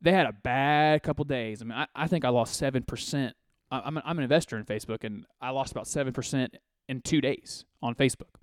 They 0.00 0.12
had 0.12 0.26
a 0.26 0.32
bad 0.32 1.02
couple 1.02 1.24
days. 1.24 1.62
I 1.62 1.64
mean, 1.64 1.78
I, 1.78 1.86
I 1.94 2.06
think 2.06 2.24
I 2.24 2.28
lost 2.28 2.60
7%. 2.60 3.32
I'm, 3.70 3.98
I'm 3.98 4.18
an 4.18 4.22
investor 4.24 4.56
in 4.56 4.64
Facebook, 4.64 5.04
and 5.04 5.26
I 5.40 5.50
lost 5.50 5.72
about 5.72 5.86
7% 5.86 6.48
in 6.88 7.00
two 7.02 7.20
days 7.20 7.64
on 7.82 7.94
Facebook. 7.94 8.36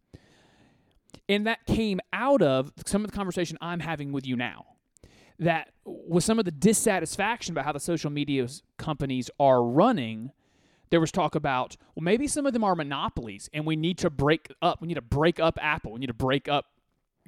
And 1.29 1.47
that 1.47 1.65
came 1.65 1.99
out 2.11 2.41
of 2.41 2.73
some 2.85 3.05
of 3.05 3.11
the 3.11 3.15
conversation 3.15 3.57
I'm 3.61 3.79
having 3.79 4.11
with 4.11 4.27
you 4.27 4.35
now. 4.35 4.65
That 5.39 5.69
with 5.85 6.23
some 6.23 6.39
of 6.39 6.45
the 6.45 6.51
dissatisfaction 6.51 7.53
about 7.53 7.65
how 7.65 7.71
the 7.71 7.79
social 7.79 8.09
media 8.09 8.47
companies 8.77 9.29
are 9.39 9.63
running– 9.63 10.31
there 10.93 10.99
was 10.99 11.11
talk 11.11 11.33
about 11.33 11.75
well 11.95 12.03
maybe 12.03 12.27
some 12.27 12.45
of 12.45 12.53
them 12.53 12.63
are 12.63 12.75
monopolies 12.75 13.49
and 13.51 13.65
we 13.65 13.75
need 13.75 13.97
to 13.97 14.11
break 14.11 14.53
up 14.61 14.79
we 14.79 14.87
need 14.87 14.93
to 14.93 15.01
break 15.01 15.39
up 15.39 15.57
apple 15.59 15.91
we 15.91 15.99
need 15.99 16.05
to 16.05 16.13
break 16.13 16.47
up 16.47 16.65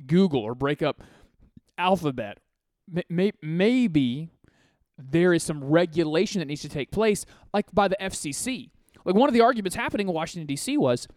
google 0.05 0.41
or 0.41 0.53
break 0.53 0.83
up 0.83 1.01
alphabet 1.75 2.37
maybe 3.41 4.29
there 4.97 5.33
is 5.33 5.43
some 5.43 5.63
regulation 5.63 6.39
that 6.39 6.45
needs 6.45 6.61
to 6.61 6.69
take 6.69 6.91
place 6.91 7.25
like 7.53 7.65
by 7.73 7.87
the 7.87 7.97
fcc 8.01 8.69
like 9.03 9.15
one 9.15 9.29
of 9.29 9.33
the 9.33 9.41
arguments 9.41 9.75
happening 9.75 10.07
in 10.07 10.13
washington 10.13 10.47
d.c 10.47 10.77
was 10.77 11.07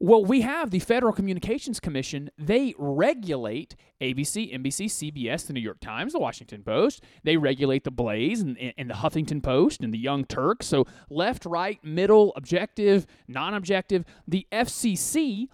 well, 0.00 0.24
we 0.24 0.42
have 0.42 0.70
the 0.70 0.80
Federal 0.80 1.12
Communications 1.12 1.80
Commission. 1.80 2.30
They 2.36 2.74
regulate 2.76 3.76
ABC, 4.00 4.54
NBC, 4.54 4.86
CBS, 4.86 5.46
the 5.46 5.52
New 5.52 5.60
York 5.60 5.80
Times, 5.80 6.12
the 6.12 6.18
Washington 6.18 6.62
Post. 6.62 7.02
They 7.22 7.36
regulate 7.36 7.84
the 7.84 7.90
Blaze 7.90 8.42
and, 8.42 8.58
and 8.76 8.90
the 8.90 8.94
Huffington 8.94 9.42
Post 9.42 9.82
and 9.82 9.94
the 9.94 9.98
Young 9.98 10.24
Turks. 10.24 10.66
So 10.66 10.86
left, 11.08 11.46
right, 11.46 11.82
middle, 11.84 12.32
objective, 12.36 13.06
non 13.28 13.54
objective. 13.54 14.04
The 14.26 14.46
FCC 14.52 15.48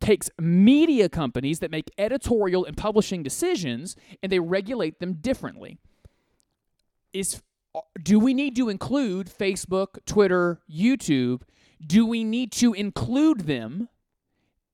takes 0.00 0.28
media 0.38 1.08
companies 1.08 1.60
that 1.60 1.70
make 1.70 1.90
editorial 1.96 2.66
and 2.66 2.76
publishing 2.76 3.22
decisions 3.22 3.96
and 4.22 4.30
they 4.30 4.40
regulate 4.40 5.00
them 5.00 5.14
differently. 5.14 5.78
Is 7.18 7.42
do 8.02 8.18
we 8.18 8.34
need 8.34 8.56
to 8.56 8.68
include 8.68 9.28
Facebook, 9.28 9.98
Twitter, 10.06 10.60
YouTube 10.70 11.42
do 11.84 12.06
we 12.06 12.24
need 12.24 12.52
to 12.52 12.72
include 12.72 13.40
them 13.40 13.88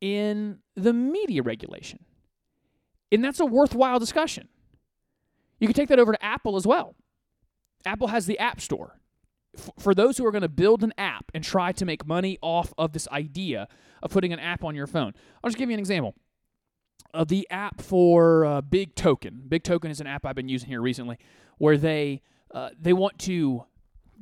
in 0.00 0.58
the 0.76 0.92
media 0.92 1.42
regulation? 1.42 2.04
And 3.10 3.24
that's 3.24 3.40
a 3.40 3.46
worthwhile 3.46 3.98
discussion. 3.98 4.48
You 5.58 5.68
can 5.68 5.74
take 5.74 5.88
that 5.88 5.98
over 5.98 6.12
to 6.12 6.24
Apple 6.24 6.56
as 6.56 6.66
well. 6.66 6.94
Apple 7.84 8.08
has 8.08 8.26
the 8.26 8.38
App 8.38 8.60
Store. 8.60 8.98
For 9.78 9.94
those 9.94 10.16
who 10.16 10.24
are 10.24 10.30
going 10.30 10.42
to 10.42 10.48
build 10.48 10.82
an 10.82 10.94
app 10.96 11.30
and 11.34 11.44
try 11.44 11.72
to 11.72 11.84
make 11.84 12.06
money 12.06 12.38
off 12.40 12.72
of 12.78 12.92
this 12.92 13.06
idea 13.08 13.68
of 14.02 14.10
putting 14.10 14.32
an 14.32 14.38
app 14.38 14.64
on 14.64 14.74
your 14.74 14.86
phone, 14.86 15.12
I'll 15.42 15.50
just 15.50 15.58
give 15.58 15.68
you 15.68 15.74
an 15.74 15.80
example. 15.80 16.14
Uh, 17.12 17.24
the 17.24 17.46
app 17.50 17.82
for 17.82 18.46
uh, 18.46 18.60
Big 18.62 18.94
Token. 18.94 19.42
Big 19.46 19.62
Token 19.62 19.90
is 19.90 20.00
an 20.00 20.06
app 20.06 20.24
I've 20.24 20.34
been 20.34 20.48
using 20.48 20.70
here 20.70 20.80
recently, 20.80 21.18
where 21.58 21.76
they 21.76 22.22
uh, 22.54 22.70
they 22.80 22.92
want 22.92 23.18
to 23.20 23.64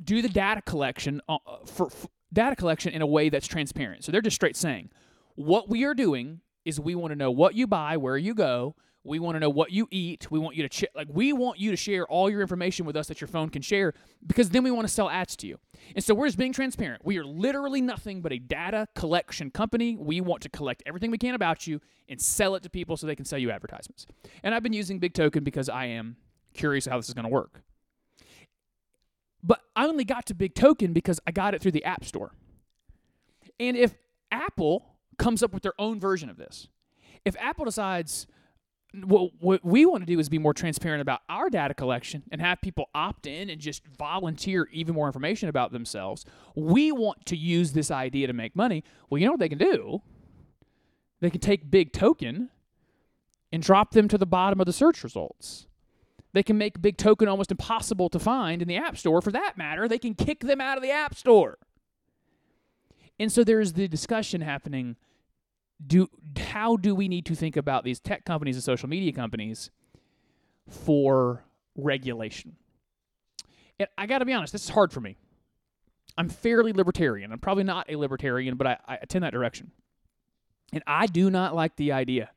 do 0.03 0.21
the 0.21 0.29
data 0.29 0.61
collection 0.61 1.21
uh, 1.27 1.37
for, 1.65 1.89
for 1.89 2.07
data 2.33 2.55
collection 2.55 2.93
in 2.93 3.01
a 3.01 3.07
way 3.07 3.29
that's 3.29 3.47
transparent. 3.47 4.03
So 4.03 4.11
they're 4.11 4.21
just 4.21 4.35
straight 4.35 4.55
saying, 4.55 4.89
what 5.35 5.69
we 5.69 5.83
are 5.83 5.93
doing 5.93 6.41
is 6.65 6.79
we 6.79 6.95
want 6.95 7.11
to 7.11 7.15
know 7.15 7.31
what 7.31 7.55
you 7.55 7.67
buy, 7.67 7.97
where 7.97 8.17
you 8.17 8.33
go. 8.33 8.75
We 9.03 9.17
want 9.17 9.35
to 9.35 9.39
know 9.39 9.49
what 9.49 9.71
you 9.71 9.87
eat. 9.89 10.29
We 10.29 10.37
want 10.37 10.55
you 10.55 10.61
to 10.61 10.69
ch- 10.69 10.85
like 10.95 11.07
we 11.09 11.33
want 11.33 11.59
you 11.59 11.71
to 11.71 11.75
share 11.75 12.05
all 12.05 12.29
your 12.29 12.41
information 12.41 12.85
with 12.85 12.95
us 12.95 13.07
that 13.07 13.19
your 13.19 13.27
phone 13.27 13.49
can 13.49 13.63
share 13.63 13.95
because 14.27 14.51
then 14.51 14.63
we 14.63 14.69
want 14.69 14.87
to 14.87 14.93
sell 14.93 15.09
ads 15.09 15.35
to 15.37 15.47
you. 15.47 15.57
And 15.95 16.03
so 16.03 16.13
we're 16.13 16.27
just 16.27 16.37
being 16.37 16.53
transparent. 16.53 17.03
We 17.03 17.17
are 17.17 17.25
literally 17.25 17.81
nothing 17.81 18.21
but 18.21 18.31
a 18.31 18.37
data 18.37 18.87
collection 18.93 19.49
company. 19.49 19.97
We 19.97 20.21
want 20.21 20.43
to 20.43 20.49
collect 20.49 20.83
everything 20.85 21.09
we 21.09 21.17
can 21.17 21.33
about 21.33 21.65
you 21.65 21.81
and 22.09 22.21
sell 22.21 22.53
it 22.53 22.61
to 22.61 22.69
people 22.69 22.95
so 22.95 23.07
they 23.07 23.15
can 23.15 23.25
sell 23.25 23.39
you 23.39 23.49
advertisements. 23.49 24.05
And 24.43 24.53
I've 24.53 24.61
been 24.61 24.73
using 24.73 24.99
Big 24.99 25.15
Token 25.15 25.43
because 25.43 25.67
I 25.67 25.85
am 25.85 26.17
curious 26.53 26.85
how 26.85 26.97
this 26.97 27.07
is 27.07 27.15
going 27.15 27.25
to 27.25 27.29
work. 27.29 27.63
But 29.43 29.61
I 29.75 29.85
only 29.85 30.03
got 30.03 30.25
to 30.27 30.33
Big 30.33 30.55
Token 30.55 30.93
because 30.93 31.19
I 31.25 31.31
got 31.31 31.53
it 31.53 31.61
through 31.61 31.71
the 31.71 31.83
App 31.83 32.05
Store. 32.05 32.33
And 33.59 33.75
if 33.75 33.95
Apple 34.31 34.85
comes 35.17 35.43
up 35.43 35.53
with 35.53 35.63
their 35.63 35.73
own 35.79 35.99
version 35.99 36.29
of 36.29 36.37
this, 36.37 36.67
if 37.25 37.35
Apple 37.39 37.65
decides, 37.65 38.27
well, 39.05 39.29
what 39.39 39.63
we 39.63 39.85
want 39.85 40.01
to 40.03 40.05
do 40.05 40.19
is 40.19 40.29
be 40.29 40.39
more 40.39 40.53
transparent 40.53 41.01
about 41.01 41.21
our 41.29 41.49
data 41.49 41.73
collection 41.73 42.23
and 42.31 42.41
have 42.41 42.61
people 42.61 42.89
opt 42.93 43.25
in 43.25 43.49
and 43.49 43.61
just 43.61 43.83
volunteer 43.97 44.67
even 44.71 44.95
more 44.95 45.07
information 45.07 45.49
about 45.49 45.71
themselves. 45.71 46.25
We 46.55 46.91
want 46.91 47.25
to 47.27 47.37
use 47.37 47.71
this 47.71 47.91
idea 47.91 48.27
to 48.27 48.33
make 48.33 48.55
money. 48.55 48.83
Well, 49.09 49.19
you 49.19 49.25
know 49.25 49.33
what 49.33 49.39
they 49.39 49.49
can 49.49 49.57
do? 49.57 50.01
They 51.19 51.29
can 51.29 51.41
take 51.41 51.69
Big 51.69 51.93
Token 51.93 52.49
and 53.51 53.61
drop 53.61 53.91
them 53.91 54.07
to 54.07 54.17
the 54.17 54.25
bottom 54.25 54.59
of 54.59 54.65
the 54.65 54.73
search 54.73 55.03
results. 55.03 55.67
They 56.33 56.43
can 56.43 56.57
make 56.57 56.81
Big 56.81 56.97
Token 56.97 57.27
almost 57.27 57.51
impossible 57.51 58.09
to 58.09 58.19
find 58.19 58.61
in 58.61 58.67
the 58.67 58.77
App 58.77 58.97
Store. 58.97 59.21
For 59.21 59.31
that 59.31 59.57
matter, 59.57 59.87
they 59.87 59.99
can 59.99 60.13
kick 60.13 60.41
them 60.41 60.61
out 60.61 60.77
of 60.77 60.83
the 60.83 60.91
App 60.91 61.15
Store. 61.15 61.57
And 63.19 63.31
so 63.31 63.43
there's 63.43 63.73
the 63.73 63.87
discussion 63.87 64.41
happening 64.41 64.95
do 65.85 66.07
how 66.37 66.77
do 66.77 66.93
we 66.93 67.07
need 67.07 67.25
to 67.25 67.35
think 67.35 67.57
about 67.57 67.83
these 67.83 67.99
tech 67.99 68.23
companies 68.23 68.55
and 68.55 68.63
social 68.63 68.87
media 68.87 69.11
companies 69.11 69.71
for 70.69 71.43
regulation? 71.75 72.55
And 73.79 73.89
I 73.97 74.05
got 74.05 74.19
to 74.19 74.25
be 74.25 74.33
honest, 74.33 74.53
this 74.53 74.63
is 74.63 74.69
hard 74.69 74.93
for 74.93 75.01
me. 75.01 75.17
I'm 76.17 76.29
fairly 76.29 76.73
libertarian. 76.73 77.31
I'm 77.31 77.39
probably 77.39 77.63
not 77.63 77.89
a 77.89 77.95
libertarian, 77.95 78.57
but 78.57 78.67
I, 78.67 78.77
I 78.87 78.97
tend 79.07 79.23
that 79.23 79.33
direction. 79.33 79.71
And 80.73 80.83
I 80.85 81.07
do 81.07 81.29
not 81.29 81.55
like 81.55 81.75
the 81.75 81.93
idea 81.93 82.29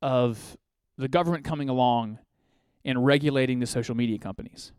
of 0.00 0.56
the 0.98 1.08
government 1.08 1.44
coming 1.44 1.68
along 1.68 2.18
and 2.84 3.04
regulating 3.04 3.60
the 3.60 3.66
social 3.66 3.94
media 3.94 4.18
companies. 4.18 4.72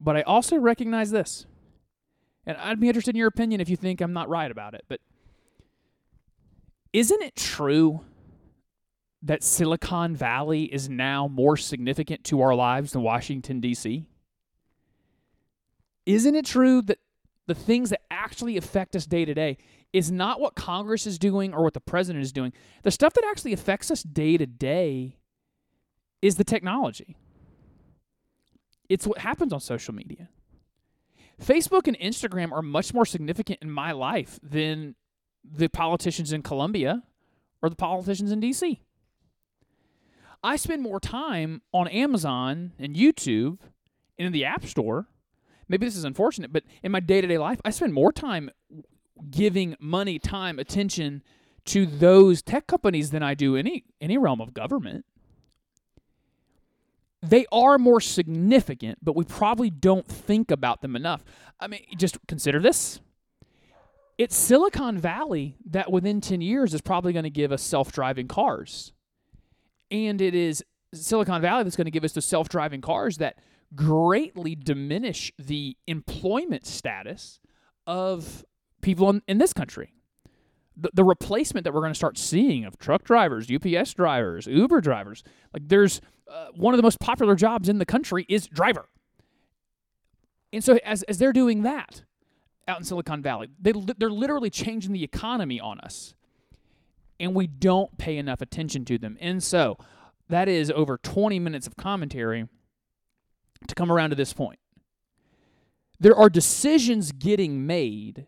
But 0.00 0.16
I 0.16 0.22
also 0.22 0.56
recognize 0.56 1.10
this, 1.10 1.46
and 2.46 2.56
I'd 2.58 2.80
be 2.80 2.88
interested 2.88 3.14
in 3.14 3.18
your 3.18 3.28
opinion 3.28 3.60
if 3.60 3.68
you 3.68 3.76
think 3.76 4.00
I'm 4.00 4.12
not 4.12 4.28
right 4.28 4.50
about 4.50 4.74
it. 4.74 4.84
But 4.88 5.00
isn't 6.92 7.22
it 7.22 7.36
true 7.36 8.00
that 9.22 9.42
Silicon 9.42 10.14
Valley 10.14 10.64
is 10.64 10.88
now 10.88 11.28
more 11.28 11.56
significant 11.56 12.24
to 12.24 12.40
our 12.40 12.54
lives 12.54 12.92
than 12.92 13.02
Washington, 13.02 13.60
D.C.? 13.60 14.08
Isn't 16.04 16.34
it 16.36 16.44
true 16.44 16.82
that 16.82 16.98
the 17.46 17.54
things 17.54 17.90
that 17.90 18.00
actually 18.10 18.56
affect 18.56 18.94
us 18.94 19.06
day 19.06 19.24
to 19.24 19.34
day 19.34 19.58
is 19.92 20.12
not 20.12 20.40
what 20.40 20.54
Congress 20.54 21.06
is 21.06 21.18
doing 21.18 21.52
or 21.52 21.64
what 21.64 21.74
the 21.74 21.80
president 21.80 22.22
is 22.22 22.32
doing? 22.32 22.52
The 22.82 22.90
stuff 22.90 23.14
that 23.14 23.24
actually 23.24 23.52
affects 23.52 23.90
us 23.90 24.02
day 24.02 24.36
to 24.36 24.46
day 24.46 25.15
is 26.22 26.36
the 26.36 26.44
technology. 26.44 27.16
It's 28.88 29.06
what 29.06 29.18
happens 29.18 29.52
on 29.52 29.60
social 29.60 29.94
media. 29.94 30.28
Facebook 31.42 31.86
and 31.86 31.98
Instagram 31.98 32.52
are 32.52 32.62
much 32.62 32.94
more 32.94 33.04
significant 33.04 33.58
in 33.60 33.70
my 33.70 33.92
life 33.92 34.38
than 34.42 34.94
the 35.44 35.68
politicians 35.68 36.32
in 36.32 36.42
Columbia 36.42 37.02
or 37.62 37.68
the 37.68 37.76
politicians 37.76 38.32
in 38.32 38.40
DC. 38.40 38.78
I 40.42 40.56
spend 40.56 40.82
more 40.82 41.00
time 41.00 41.62
on 41.72 41.88
Amazon 41.88 42.72
and 42.78 42.94
YouTube 42.94 43.58
and 44.18 44.26
in 44.26 44.32
the 44.32 44.44
App 44.44 44.64
Store. 44.64 45.08
Maybe 45.68 45.84
this 45.84 45.96
is 45.96 46.04
unfortunate, 46.04 46.52
but 46.52 46.62
in 46.82 46.92
my 46.92 47.00
day 47.00 47.20
to 47.20 47.26
day 47.26 47.38
life, 47.38 47.60
I 47.64 47.70
spend 47.70 47.92
more 47.92 48.12
time 48.12 48.50
giving 49.30 49.76
money, 49.80 50.18
time, 50.18 50.58
attention 50.58 51.22
to 51.66 51.84
those 51.84 52.42
tech 52.42 52.66
companies 52.66 53.10
than 53.10 53.22
I 53.22 53.34
do 53.34 53.56
any 53.56 53.84
any 54.00 54.16
realm 54.16 54.40
of 54.40 54.54
government 54.54 55.04
they 57.28 57.46
are 57.50 57.78
more 57.78 58.00
significant, 58.00 58.98
but 59.02 59.16
we 59.16 59.24
probably 59.24 59.70
don't 59.70 60.06
think 60.06 60.50
about 60.50 60.82
them 60.82 60.96
enough. 60.96 61.24
I 61.58 61.66
mean, 61.66 61.80
just 61.96 62.18
consider 62.28 62.60
this. 62.60 63.00
It's 64.18 64.36
Silicon 64.36 64.98
Valley 64.98 65.56
that 65.66 65.92
within 65.92 66.20
10 66.20 66.40
years 66.40 66.72
is 66.72 66.80
probably 66.80 67.12
going 67.12 67.24
to 67.24 67.30
give 67.30 67.52
us 67.52 67.62
self 67.62 67.92
driving 67.92 68.28
cars. 68.28 68.92
And 69.90 70.20
it 70.20 70.34
is 70.34 70.64
Silicon 70.94 71.42
Valley 71.42 71.64
that's 71.64 71.76
going 71.76 71.86
to 71.86 71.90
give 71.90 72.04
us 72.04 72.12
the 72.12 72.22
self 72.22 72.48
driving 72.48 72.80
cars 72.80 73.18
that 73.18 73.38
greatly 73.74 74.54
diminish 74.54 75.32
the 75.38 75.76
employment 75.86 76.66
status 76.66 77.40
of 77.86 78.44
people 78.80 79.10
in, 79.10 79.22
in 79.28 79.38
this 79.38 79.52
country. 79.52 79.92
The, 80.78 80.90
the 80.94 81.04
replacement 81.04 81.64
that 81.64 81.72
we're 81.72 81.80
going 81.80 81.92
to 81.92 81.98
start 81.98 82.18
seeing 82.18 82.64
of 82.64 82.78
truck 82.78 83.02
drivers, 83.04 83.48
UPS 83.50 83.94
drivers, 83.94 84.46
Uber 84.46 84.80
drivers, 84.80 85.22
like 85.52 85.68
there's 85.68 86.00
uh, 86.30 86.48
one 86.54 86.74
of 86.74 86.78
the 86.78 86.82
most 86.82 87.00
popular 87.00 87.34
jobs 87.34 87.68
in 87.68 87.78
the 87.78 87.86
country 87.86 88.26
is 88.28 88.46
driver. 88.46 88.86
And 90.52 90.62
so 90.62 90.78
as, 90.84 91.02
as 91.04 91.18
they're 91.18 91.32
doing 91.32 91.62
that 91.62 92.02
out 92.68 92.78
in 92.78 92.84
Silicon 92.84 93.22
Valley, 93.22 93.48
they, 93.60 93.72
they're 93.98 94.10
literally 94.10 94.50
changing 94.50 94.92
the 94.92 95.04
economy 95.04 95.60
on 95.60 95.80
us. 95.80 96.14
And 97.18 97.34
we 97.34 97.46
don't 97.46 97.96
pay 97.98 98.16
enough 98.18 98.40
attention 98.40 98.84
to 98.86 98.98
them. 98.98 99.16
And 99.20 99.42
so 99.42 99.78
that 100.28 100.48
is 100.48 100.70
over 100.70 100.98
20 100.98 101.38
minutes 101.38 101.66
of 101.66 101.76
commentary 101.76 102.48
to 103.66 103.74
come 103.74 103.90
around 103.90 104.10
to 104.10 104.16
this 104.16 104.32
point. 104.32 104.58
There 105.98 106.14
are 106.14 106.28
decisions 106.28 107.12
getting 107.12 107.66
made, 107.66 108.26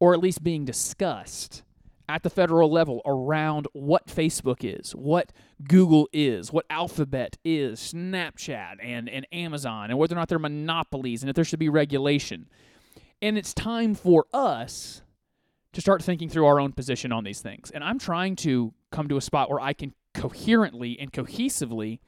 or 0.00 0.14
at 0.14 0.20
least 0.20 0.42
being 0.42 0.64
discussed, 0.64 1.62
at 2.08 2.22
the 2.22 2.30
federal 2.30 2.70
level 2.70 3.02
around 3.04 3.66
what 3.72 4.06
Facebook 4.06 4.58
is, 4.62 4.92
what 4.92 5.32
Google 5.66 6.08
is, 6.12 6.52
what 6.52 6.64
Alphabet 6.70 7.36
is, 7.44 7.80
Snapchat 7.80 8.76
and, 8.82 9.08
and 9.08 9.26
Amazon, 9.32 9.90
and 9.90 9.98
whether 9.98 10.14
or 10.14 10.18
not 10.18 10.28
they're 10.28 10.38
monopolies 10.38 11.22
and 11.22 11.30
if 11.30 11.34
there 11.34 11.44
should 11.44 11.58
be 11.58 11.68
regulation. 11.68 12.46
And 13.20 13.36
it's 13.36 13.52
time 13.52 13.94
for 13.94 14.26
us 14.32 15.02
to 15.72 15.80
start 15.80 16.02
thinking 16.02 16.28
through 16.28 16.46
our 16.46 16.60
own 16.60 16.72
position 16.72 17.12
on 17.12 17.24
these 17.24 17.40
things. 17.40 17.70
And 17.70 17.82
I'm 17.82 17.98
trying 17.98 18.36
to 18.36 18.72
come 18.90 19.08
to 19.08 19.16
a 19.16 19.20
spot 19.20 19.50
where 19.50 19.60
I 19.60 19.72
can 19.72 19.92
coherently 20.14 20.98
and 21.00 21.12
cohesively 21.12 21.98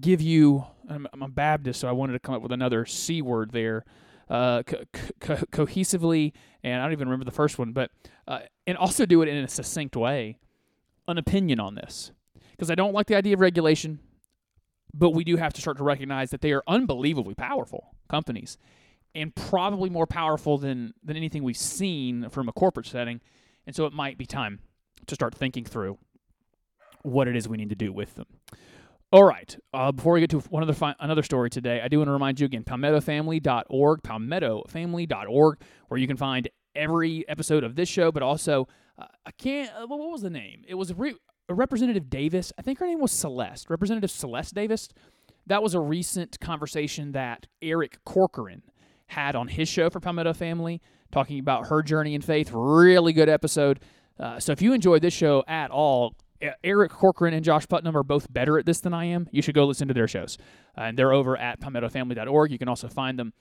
give 0.00 0.20
you, 0.20 0.64
I'm, 0.88 1.06
I'm 1.12 1.22
a 1.22 1.28
Baptist, 1.28 1.80
so 1.80 1.88
I 1.88 1.92
wanted 1.92 2.12
to 2.12 2.18
come 2.18 2.34
up 2.34 2.42
with 2.42 2.52
another 2.52 2.86
C 2.86 3.20
word 3.20 3.50
there. 3.50 3.84
uh, 4.30 4.62
co- 4.62 4.84
co- 5.20 5.36
cohesively, 5.50 6.32
and 6.62 6.80
I 6.80 6.84
don't 6.84 6.92
even 6.92 7.08
remember 7.08 7.24
the 7.24 7.30
first 7.30 7.58
one, 7.58 7.72
but 7.72 7.90
uh, 8.26 8.40
and 8.68 8.76
also 8.76 9.06
do 9.06 9.22
it 9.22 9.28
in 9.28 9.42
a 9.42 9.48
succinct 9.48 9.96
way, 9.96 10.36
an 11.08 11.16
opinion 11.16 11.58
on 11.58 11.74
this 11.74 12.12
because 12.50 12.70
I 12.70 12.74
don't 12.74 12.92
like 12.92 13.06
the 13.06 13.14
idea 13.14 13.32
of 13.32 13.40
regulation, 13.40 13.98
but 14.92 15.10
we 15.10 15.24
do 15.24 15.36
have 15.36 15.54
to 15.54 15.60
start 15.62 15.78
to 15.78 15.84
recognize 15.84 16.30
that 16.30 16.42
they 16.42 16.52
are 16.52 16.62
unbelievably 16.68 17.34
powerful 17.34 17.94
companies 18.10 18.58
and 19.14 19.34
probably 19.34 19.88
more 19.88 20.06
powerful 20.06 20.58
than 20.58 20.92
than 21.02 21.16
anything 21.16 21.42
we've 21.42 21.56
seen 21.56 22.28
from 22.28 22.46
a 22.46 22.52
corporate 22.52 22.86
setting, 22.86 23.22
and 23.66 23.74
so 23.74 23.86
it 23.86 23.94
might 23.94 24.18
be 24.18 24.26
time 24.26 24.60
to 25.06 25.14
start 25.14 25.34
thinking 25.34 25.64
through 25.64 25.96
what 27.00 27.26
it 27.26 27.34
is 27.34 27.48
we 27.48 27.56
need 27.56 27.70
to 27.70 27.74
do 27.74 27.90
with 27.90 28.16
them. 28.16 28.26
All 29.10 29.24
right. 29.24 29.56
Uh, 29.72 29.92
before 29.92 30.12
we 30.12 30.20
get 30.20 30.28
to 30.30 30.40
one 30.40 30.62
other 30.62 30.74
fi- 30.74 30.94
another 31.00 31.22
story 31.22 31.48
today, 31.48 31.80
I 31.82 31.88
do 31.88 31.96
want 31.96 32.08
to 32.08 32.12
remind 32.12 32.38
you 32.38 32.44
again: 32.44 32.64
palmettofamily.org, 32.64 34.02
palmettofamily.org, 34.02 35.60
where 35.88 35.98
you 35.98 36.06
can 36.06 36.18
find 36.18 36.48
every 36.74 37.28
episode 37.28 37.64
of 37.64 37.76
this 37.76 37.88
show, 37.88 38.12
but 38.12 38.22
also 38.22 38.68
uh, 38.98 39.06
I 39.26 39.30
can't. 39.32 39.70
Uh, 39.70 39.86
what 39.86 39.98
was 39.98 40.22
the 40.22 40.30
name? 40.30 40.64
It 40.66 40.74
was 40.74 40.92
re- 40.94 41.16
Representative 41.48 42.10
Davis. 42.10 42.52
I 42.58 42.62
think 42.62 42.78
her 42.78 42.86
name 42.86 43.00
was 43.00 43.12
Celeste. 43.12 43.70
Representative 43.70 44.10
Celeste 44.10 44.54
Davis. 44.54 44.88
That 45.46 45.62
was 45.62 45.74
a 45.74 45.80
recent 45.80 46.38
conversation 46.40 47.12
that 47.12 47.46
Eric 47.62 47.98
Corcoran 48.04 48.62
had 49.06 49.34
on 49.34 49.48
his 49.48 49.68
show 49.68 49.88
for 49.88 50.00
Palmetto 50.00 50.34
Family, 50.34 50.82
talking 51.10 51.38
about 51.38 51.68
her 51.68 51.82
journey 51.82 52.14
in 52.14 52.20
faith. 52.20 52.50
Really 52.52 53.14
good 53.14 53.30
episode. 53.30 53.80
Uh, 54.20 54.38
so 54.38 54.52
if 54.52 54.60
you 54.60 54.74
enjoyed 54.74 55.00
this 55.00 55.14
show 55.14 55.42
at 55.48 55.70
all, 55.70 56.14
Eric 56.62 56.92
Corcoran 56.92 57.34
and 57.34 57.44
Josh 57.44 57.66
Putnam 57.66 57.96
are 57.96 58.02
both 58.02 58.32
better 58.32 58.58
at 58.58 58.66
this 58.66 58.80
than 58.80 58.92
I 58.94 59.06
am. 59.06 59.28
You 59.32 59.42
should 59.42 59.54
go 59.54 59.64
listen 59.64 59.88
to 59.88 59.94
their 59.94 60.06
shows. 60.06 60.38
Uh, 60.76 60.82
and 60.82 60.98
they're 60.98 61.12
over 61.12 61.36
at 61.36 61.60
palmettofamily.org. 61.60 62.52
You 62.52 62.58
can 62.58 62.68
also 62.68 62.88
find 62.88 63.18
them 63.18 63.32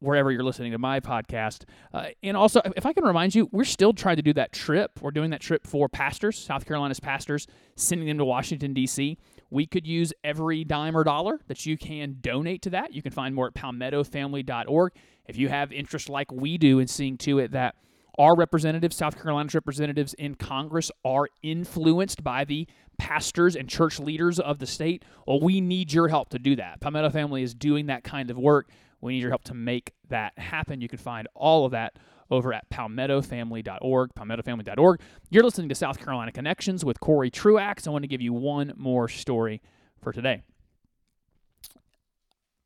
wherever 0.00 0.32
you're 0.32 0.42
listening 0.42 0.72
to 0.72 0.78
my 0.78 1.00
podcast. 1.00 1.64
Uh, 1.92 2.08
and 2.22 2.36
also, 2.36 2.60
if 2.76 2.84
I 2.84 2.92
can 2.92 3.04
remind 3.04 3.34
you, 3.34 3.48
we're 3.52 3.64
still 3.64 3.92
trying 3.92 4.16
to 4.16 4.22
do 4.22 4.32
that 4.34 4.52
trip. 4.52 4.98
We're 5.00 5.10
doing 5.10 5.30
that 5.30 5.40
trip 5.40 5.66
for 5.66 5.88
pastors, 5.88 6.38
South 6.38 6.66
Carolina's 6.66 7.00
pastors, 7.00 7.46
sending 7.76 8.08
them 8.08 8.18
to 8.18 8.24
Washington, 8.24 8.74
D.C. 8.74 9.18
We 9.50 9.66
could 9.66 9.86
use 9.86 10.12
every 10.24 10.64
dime 10.64 10.96
or 10.96 11.04
dollar 11.04 11.40
that 11.48 11.66
you 11.66 11.76
can 11.76 12.16
donate 12.20 12.62
to 12.62 12.70
that. 12.70 12.94
You 12.94 13.02
can 13.02 13.12
find 13.12 13.34
more 13.34 13.48
at 13.48 13.54
palmettofamily.org. 13.54 14.92
If 15.26 15.36
you 15.36 15.48
have 15.48 15.72
interest 15.72 16.08
like 16.08 16.32
we 16.32 16.58
do 16.58 16.78
in 16.78 16.88
seeing 16.88 17.16
to 17.18 17.38
it 17.38 17.52
that 17.52 17.76
our 18.18 18.36
representatives, 18.36 18.96
South 18.96 19.20
Carolina's 19.20 19.54
representatives 19.54 20.14
in 20.14 20.34
Congress, 20.34 20.90
are 21.04 21.28
influenced 21.42 22.22
by 22.22 22.44
the 22.44 22.66
pastors 22.98 23.56
and 23.56 23.68
church 23.68 23.98
leaders 23.98 24.38
of 24.38 24.58
the 24.58 24.66
state. 24.66 25.04
Well, 25.26 25.40
we 25.40 25.60
need 25.60 25.92
your 25.92 26.08
help 26.08 26.28
to 26.30 26.38
do 26.38 26.56
that. 26.56 26.80
Palmetto 26.80 27.10
Family 27.10 27.42
is 27.42 27.54
doing 27.54 27.86
that 27.86 28.04
kind 28.04 28.30
of 28.30 28.36
work. 28.36 28.68
We 29.00 29.14
need 29.14 29.22
your 29.22 29.30
help 29.30 29.44
to 29.44 29.54
make 29.54 29.92
that 30.08 30.38
happen. 30.38 30.80
You 30.80 30.88
can 30.88 30.98
find 30.98 31.28
all 31.34 31.64
of 31.64 31.72
that 31.72 31.96
over 32.30 32.52
at 32.52 32.68
palmettofamily.org, 32.70 34.10
palmettofamily.org. 34.14 35.00
You're 35.30 35.42
listening 35.42 35.68
to 35.68 35.74
South 35.74 35.98
Carolina 35.98 36.32
Connections 36.32 36.84
with 36.84 37.00
Cory 37.00 37.30
Truax. 37.30 37.86
I 37.86 37.90
want 37.90 38.04
to 38.04 38.08
give 38.08 38.20
you 38.20 38.32
one 38.32 38.72
more 38.76 39.08
story 39.08 39.60
for 40.00 40.12
today. 40.12 40.42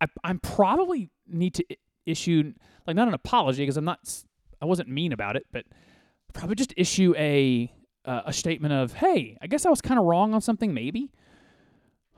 I, 0.01 0.07
I'm 0.23 0.39
probably 0.39 1.11
need 1.27 1.55
to 1.55 1.65
issue 2.05 2.53
like 2.87 2.97
not 2.97 3.09
an 3.09 3.15
apology 3.15 3.63
because 3.63 3.77
I'm 3.77 3.85
not 3.85 4.01
I 4.61 4.67
wasn't 4.67 4.89
mean 4.89 5.13
about 5.13 5.37
it, 5.37 5.47
but 5.53 5.65
probably 6.33 6.57
just 6.57 6.75
issue 6.77 7.15
a 7.17 7.73
uh, 8.05 8.23
a 8.27 8.33
statement 8.33 8.75
of, 8.75 8.95
"Hey, 8.95 9.39
I 9.41 9.47
guess 9.47 9.65
I 9.65 9.71
was 9.71 9.81
kind 9.81 9.99
of 9.99 10.07
wrong 10.07 10.35
on 10.35 10.41
something, 10.41 10.75
maybe." 10.75 11.11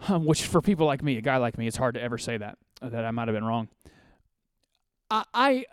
Um, 0.09 0.25
which 0.27 0.43
for 0.43 0.61
people 0.61 0.87
like 0.87 1.03
me, 1.03 1.17
a 1.17 1.23
guy 1.23 1.37
like 1.37 1.59
me, 1.59 1.67
it's 1.67 1.77
hard 1.77 1.95
to 1.95 2.03
ever 2.03 2.19
say 2.19 2.37
that 2.37 2.59
that 2.83 3.05
I 3.05 3.11
might 3.11 3.29
have 3.29 3.35
been 3.35 3.45
wrong. 3.45 3.69
I 5.11 5.25
I 5.35 5.65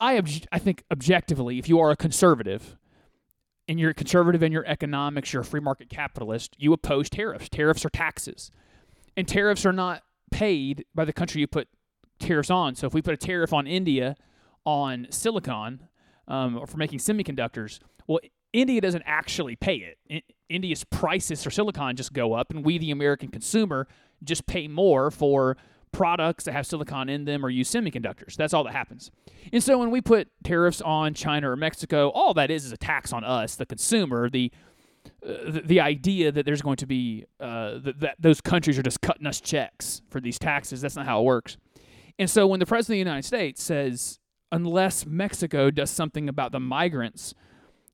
I, 0.00 0.12
obj- 0.14 0.46
I 0.50 0.58
think 0.58 0.84
objectively, 0.90 1.58
if 1.58 1.68
you 1.68 1.78
are 1.78 1.90
a 1.90 1.96
conservative 1.96 2.76
and 3.68 3.78
you're 3.78 3.92
conservative 3.94 4.42
in 4.42 4.50
your 4.52 4.66
economics, 4.66 5.32
you're 5.32 5.42
a 5.42 5.44
free 5.44 5.60
market 5.60 5.88
capitalist, 5.88 6.56
you 6.58 6.72
oppose 6.72 7.08
tariffs. 7.08 7.48
Tariffs 7.48 7.84
are 7.84 7.90
taxes, 7.90 8.50
and 9.16 9.26
tariffs 9.28 9.64
are 9.64 9.72
not 9.72 10.02
paid 10.30 10.84
by 10.94 11.04
the 11.04 11.12
country 11.12 11.40
you 11.40 11.46
put 11.46 11.68
tariffs 12.18 12.50
on. 12.50 12.74
So 12.74 12.86
if 12.86 12.94
we 12.94 13.02
put 13.02 13.14
a 13.14 13.16
tariff 13.16 13.52
on 13.52 13.66
India 13.66 14.16
on 14.64 15.06
silicon 15.10 15.88
um, 16.28 16.58
or 16.58 16.66
for 16.66 16.76
making 16.78 16.98
semiconductors, 16.98 17.78
well, 18.06 18.20
India 18.52 18.80
doesn't 18.80 19.02
actually 19.06 19.56
pay 19.56 19.76
it. 19.76 19.98
I- 20.10 20.22
India's 20.48 20.84
prices 20.84 21.42
for 21.42 21.50
silicon 21.50 21.96
just 21.96 22.12
go 22.12 22.34
up, 22.34 22.50
and 22.50 22.62
we, 22.64 22.76
the 22.76 22.90
American 22.90 23.28
consumer, 23.28 23.88
just 24.22 24.46
pay 24.46 24.68
more 24.68 25.10
for 25.10 25.56
products 25.92 26.44
that 26.44 26.52
have 26.52 26.66
silicon 26.66 27.08
in 27.08 27.24
them 27.24 27.44
or 27.44 27.50
use 27.50 27.70
semiconductors. 27.70 28.34
That's 28.34 28.54
all 28.54 28.64
that 28.64 28.72
happens. 28.72 29.10
And 29.52 29.62
so 29.62 29.78
when 29.78 29.90
we 29.90 30.00
put 30.00 30.28
tariffs 30.42 30.80
on 30.80 31.14
China 31.14 31.50
or 31.50 31.56
Mexico, 31.56 32.08
all 32.10 32.34
that 32.34 32.50
is 32.50 32.64
is 32.64 32.72
a 32.72 32.76
tax 32.76 33.12
on 33.12 33.24
us, 33.24 33.56
the 33.56 33.66
consumer, 33.66 34.28
the 34.28 34.50
uh, 35.24 35.60
the, 35.64 35.80
idea 35.80 36.30
that 36.30 36.46
there's 36.46 36.62
going 36.62 36.76
to 36.76 36.86
be 36.86 37.24
uh, 37.40 37.78
that 37.82 38.14
those 38.18 38.40
countries 38.40 38.78
are 38.78 38.82
just 38.82 39.00
cutting 39.00 39.26
us 39.26 39.40
checks 39.40 40.00
for 40.10 40.20
these 40.20 40.38
taxes. 40.38 40.80
That's 40.80 40.96
not 40.96 41.06
how 41.06 41.20
it 41.20 41.24
works. 41.24 41.56
And 42.18 42.30
so 42.30 42.46
when 42.46 42.60
the 42.60 42.66
president 42.66 43.00
of 43.00 43.04
the 43.04 43.10
United 43.10 43.26
States 43.26 43.62
says, 43.62 44.20
unless 44.52 45.06
Mexico 45.06 45.70
does 45.70 45.90
something 45.90 46.28
about 46.28 46.52
the 46.52 46.60
migrants 46.60 47.34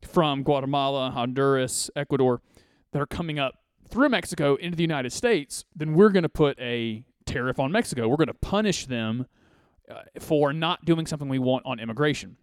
from 0.02 0.42
Guatemala, 0.42 1.10
Honduras, 1.10 1.90
Ecuador 1.96 2.42
that 2.92 3.00
are 3.00 3.06
coming 3.06 3.38
up 3.38 3.54
through 3.88 4.08
Mexico 4.08 4.56
into 4.56 4.76
the 4.76 4.82
United 4.82 5.12
States, 5.12 5.64
then 5.74 5.94
we're 5.94 6.10
going 6.10 6.24
to 6.24 6.28
put 6.28 6.58
a 6.58 7.04
tariff 7.28 7.58
on 7.58 7.70
Mexico. 7.70 8.08
We're 8.08 8.16
going 8.16 8.28
to 8.28 8.34
punish 8.34 8.86
them 8.86 9.26
uh, 9.90 10.02
for 10.18 10.52
not 10.52 10.84
doing 10.84 11.06
something 11.06 11.28
we 11.28 11.38
want 11.38 11.64
on 11.66 11.78
immigration. 11.78 12.36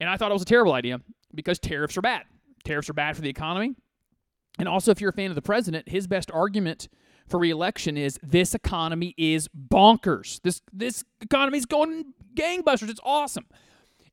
And 0.00 0.08
I 0.08 0.16
thought 0.16 0.30
it 0.30 0.34
was 0.34 0.42
a 0.42 0.46
terrible 0.46 0.72
idea 0.72 1.00
because 1.34 1.58
tariffs 1.58 1.96
are 1.96 2.02
bad. 2.02 2.24
Tariffs 2.64 2.88
are 2.90 2.94
bad 2.94 3.16
for 3.16 3.22
the 3.22 3.28
economy. 3.30 3.74
And 4.58 4.68
also, 4.68 4.90
if 4.90 5.00
you're 5.00 5.10
a 5.10 5.14
fan 5.14 5.30
of 5.30 5.36
the 5.36 5.42
president, 5.42 5.88
his 5.88 6.06
best 6.06 6.30
argument 6.32 6.88
for 7.28 7.38
reelection 7.38 7.96
is 7.96 8.18
this 8.22 8.54
economy 8.54 9.14
is 9.16 9.48
bonkers. 9.48 10.40
This 10.42 10.62
this 10.72 11.04
economy 11.20 11.58
is 11.58 11.66
going 11.66 12.12
gangbusters. 12.34 12.88
It's 12.88 13.00
awesome. 13.04 13.46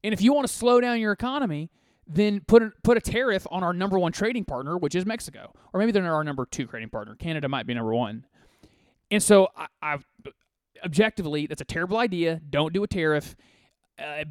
And 0.03 0.13
if 0.13 0.21
you 0.21 0.33
want 0.33 0.47
to 0.47 0.53
slow 0.53 0.79
down 0.81 0.99
your 0.99 1.11
economy, 1.11 1.71
then 2.07 2.41
put 2.41 2.61
a, 2.61 2.71
put 2.83 2.97
a 2.97 3.01
tariff 3.01 3.47
on 3.49 3.63
our 3.63 3.73
number 3.73 3.97
one 3.97 4.11
trading 4.11 4.45
partner, 4.45 4.77
which 4.77 4.93
is 4.93 5.05
Mexico, 5.05 5.51
or 5.73 5.79
maybe 5.79 5.91
they're 5.91 6.13
our 6.13 6.23
number 6.23 6.45
two 6.45 6.65
trading 6.67 6.89
partner. 6.89 7.15
Canada 7.15 7.49
might 7.49 7.65
be 7.65 7.73
number 7.73 7.93
one. 7.93 8.25
And 9.11 9.21
so, 9.21 9.49
I, 9.55 9.67
I 9.81 9.97
objectively, 10.83 11.47
that's 11.47 11.61
a 11.61 11.65
terrible 11.65 11.97
idea. 11.97 12.39
Don't 12.49 12.73
do 12.73 12.83
a 12.83 12.87
tariff. 12.87 13.35
Uh, 13.99 14.25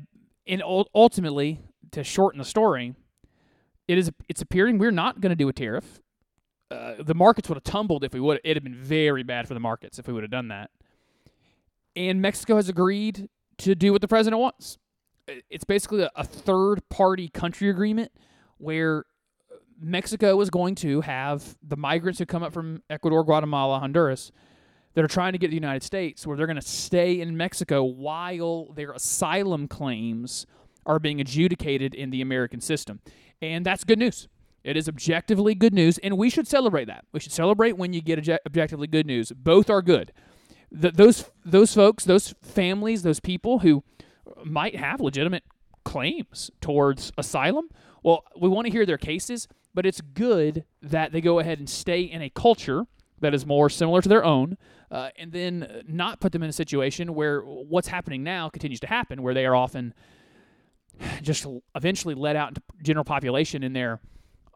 and 0.47 0.63
ultimately, 0.65 1.61
to 1.93 2.05
shorten 2.05 2.39
the 2.39 2.45
story, 2.45 2.95
it 3.89 3.99
is 3.99 4.11
it's 4.29 4.43
appearing 4.43 4.79
we're 4.79 4.91
not 4.91 5.21
going 5.21 5.31
to 5.31 5.37
do 5.37 5.49
a 5.49 5.53
tariff. 5.53 6.01
Uh, 6.71 6.95
the 6.99 7.15
markets 7.15 7.49
would 7.49 7.57
have 7.57 7.65
tumbled 7.65 8.05
if 8.05 8.13
we 8.13 8.21
would. 8.21 8.41
It'd 8.45 8.57
have 8.57 8.65
been 8.65 8.75
very 8.75 9.23
bad 9.23 9.47
for 9.47 9.55
the 9.55 9.61
markets 9.61 9.99
if 9.99 10.07
we 10.07 10.13
would 10.13 10.23
have 10.23 10.31
done 10.31 10.49
that. 10.49 10.71
And 11.97 12.21
Mexico 12.21 12.57
has 12.57 12.69
agreed 12.69 13.29
to 13.59 13.75
do 13.75 13.93
what 13.93 14.01
the 14.01 14.09
president 14.09 14.41
wants. 14.41 14.79
It's 15.49 15.65
basically 15.65 16.03
a, 16.03 16.11
a 16.17 16.25
third 16.25 16.87
party 16.91 17.29
country 17.29 17.71
agreement 17.71 18.13
where 18.59 19.05
Mexico 19.81 20.41
is 20.41 20.51
going 20.51 20.75
to 20.77 21.01
have 21.03 21.57
the 21.63 21.77
migrants 21.77 22.19
who 22.19 22.27
come 22.27 22.43
up 22.43 22.53
from 22.53 22.83
Ecuador, 22.91 23.25
Guatemala, 23.25 23.79
Honduras 23.79 24.33
that 24.95 25.05
are 25.05 25.09
trying 25.09 25.33
to 25.33 25.39
get 25.39 25.49
to 25.49 25.51
the 25.51 25.57
United 25.57 25.83
States, 25.83 26.27
where 26.27 26.37
they're 26.37 26.47
going 26.47 26.57
to 26.57 26.63
stay 26.63 27.21
in 27.21 27.37
Mexico 27.37 27.83
while 27.83 28.73
their 28.73 28.93
asylum 28.93 29.69
claims 29.69 30.47
are 30.87 30.99
being 30.99 31.21
adjudicated 31.21 31.95
in 31.95 32.11
the 32.11 32.21
American 32.21 32.61
system. 32.61 33.01
And 33.43 33.65
that's 33.65 33.85
good 33.85 33.99
news. 33.99 34.29
It 34.63 34.77
is 34.77 34.89
objectively 34.89 35.55
good 35.55 35.75
news, 35.75 35.99
and 35.99 36.17
we 36.17 36.31
should 36.31 36.49
celebrate 36.49 36.87
that. 36.87 37.05
We 37.13 37.21
should 37.21 37.33
celebrate 37.33 37.77
when 37.77 37.93
you 37.93 38.01
get 38.01 38.27
objectively 38.47 38.87
good 38.87 39.07
news. 39.07 39.31
Both 39.33 39.69
are 39.69 39.83
good. 39.83 40.13
The, 40.73 40.91
those 40.91 41.31
those 41.45 41.75
folks, 41.75 42.05
those 42.05 42.35
families, 42.43 43.03
those 43.03 43.21
people 43.21 43.59
who 43.59 43.85
might 44.43 44.77
have 44.77 45.01
legitimate 45.01 45.45
claims 45.85 46.51
towards 46.63 47.13
asylum, 47.19 47.69
well, 48.03 48.25
we 48.41 48.49
want 48.49 48.67
to 48.67 48.73
hear 48.73 48.87
their 48.87 48.99
cases, 48.99 49.49
but 49.75 49.85
it's 49.85 50.01
good 50.01 50.65
that 50.81 51.13
they 51.13 51.21
go 51.21 51.41
ahead 51.41 51.59
and 51.59 51.69
stay 51.69 52.01
in 52.01 52.23
a 52.23 52.31
culture 52.31 52.87
that 53.21 53.35
is 53.35 53.45
more 53.45 53.69
similar 53.69 54.01
to 54.01 54.09
their 54.09 54.25
own, 54.25 54.57
uh, 54.95 55.11
and 55.19 55.33
then 55.33 55.83
not 55.89 56.21
put 56.21 56.31
them 56.31 56.45
in 56.45 56.49
a 56.49 56.53
situation 56.53 57.15
where 57.15 57.41
what's 57.41 57.89
happening 57.89 58.23
now 58.23 58.49
continues 58.49 58.79
to 58.79 58.87
happen, 58.87 59.25
where 59.25 59.35
they 59.35 59.45
are 59.45 59.57
often 59.57 59.93
just 61.21 61.45
eventually 61.75 62.15
let 62.15 62.37
out 62.37 62.51
into 62.51 62.63
general 62.81 63.05
population 63.05 63.65
and 63.65 63.75
their 63.75 63.99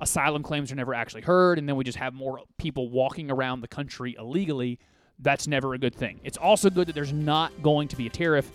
asylum 0.00 0.44
claims 0.44 0.70
are 0.70 0.76
never 0.76 0.94
actually 0.94 1.22
heard, 1.22 1.58
and 1.58 1.68
then 1.68 1.74
we 1.74 1.82
just 1.82 1.98
have 1.98 2.14
more 2.14 2.42
people 2.56 2.88
walking 2.88 3.32
around 3.32 3.62
the 3.62 3.68
country 3.68 4.14
illegally. 4.16 4.78
That's 5.18 5.48
never 5.48 5.74
a 5.74 5.78
good 5.78 5.96
thing. 5.96 6.20
It's 6.22 6.38
also 6.38 6.70
good 6.70 6.86
that 6.86 6.94
there's 6.94 7.12
not 7.12 7.60
going 7.60 7.88
to 7.88 7.96
be 7.96 8.06
a 8.06 8.10
tariff, 8.10 8.52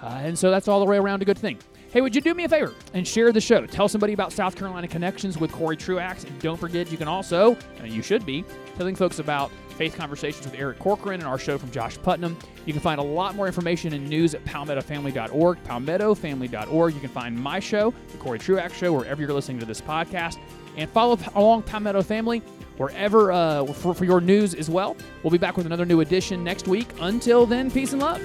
uh, 0.00 0.20
and 0.22 0.38
so 0.38 0.52
that's 0.52 0.68
all 0.68 0.78
the 0.78 0.86
way 0.86 0.98
around 0.98 1.20
a 1.20 1.24
good 1.24 1.38
thing. 1.38 1.58
Hey, 1.90 2.00
would 2.00 2.14
you 2.14 2.20
do 2.20 2.32
me 2.34 2.44
a 2.44 2.48
favor 2.48 2.72
and 2.92 3.06
share 3.06 3.32
the 3.32 3.40
show? 3.40 3.66
Tell 3.66 3.88
somebody 3.88 4.12
about 4.12 4.32
South 4.32 4.54
Carolina 4.54 4.86
Connections 4.86 5.36
with 5.36 5.50
Cory 5.50 5.76
Truax, 5.76 6.22
and 6.22 6.38
don't 6.40 6.58
forget 6.58 6.92
you 6.92 6.98
can 6.98 7.08
also, 7.08 7.56
and 7.80 7.92
you 7.92 8.02
should 8.02 8.24
be, 8.24 8.44
telling 8.76 8.94
folks 8.94 9.18
about 9.18 9.50
Faith 9.74 9.96
Conversations 9.96 10.44
with 10.44 10.54
Eric 10.58 10.78
Corcoran, 10.78 11.20
and 11.20 11.28
our 11.28 11.38
show 11.38 11.58
from 11.58 11.70
Josh 11.70 11.98
Putnam. 12.02 12.36
You 12.66 12.72
can 12.72 12.80
find 12.80 13.00
a 13.00 13.04
lot 13.04 13.34
more 13.34 13.46
information 13.46 13.92
and 13.92 14.08
news 14.08 14.34
at 14.34 14.44
palmettofamily.org, 14.44 15.64
palmettofamily.org. 15.64 16.94
You 16.94 17.00
can 17.00 17.10
find 17.10 17.38
my 17.38 17.60
show, 17.60 17.92
The 18.12 18.18
Cory 18.18 18.38
Truax 18.38 18.76
Show, 18.76 18.92
wherever 18.92 19.20
you're 19.20 19.32
listening 19.32 19.58
to 19.60 19.66
this 19.66 19.80
podcast. 19.80 20.38
And 20.76 20.90
follow 20.90 21.18
along 21.34 21.62
Palmetto 21.62 22.02
Family 22.02 22.42
wherever 22.76 23.32
uh, 23.32 23.66
for, 23.66 23.94
for 23.94 24.04
your 24.04 24.20
news 24.20 24.54
as 24.54 24.68
well. 24.68 24.96
We'll 25.22 25.30
be 25.30 25.38
back 25.38 25.56
with 25.56 25.66
another 25.66 25.84
new 25.84 26.00
edition 26.00 26.42
next 26.42 26.66
week. 26.68 26.88
Until 27.00 27.46
then, 27.46 27.70
peace 27.70 27.92
and 27.92 28.02
love. 28.02 28.20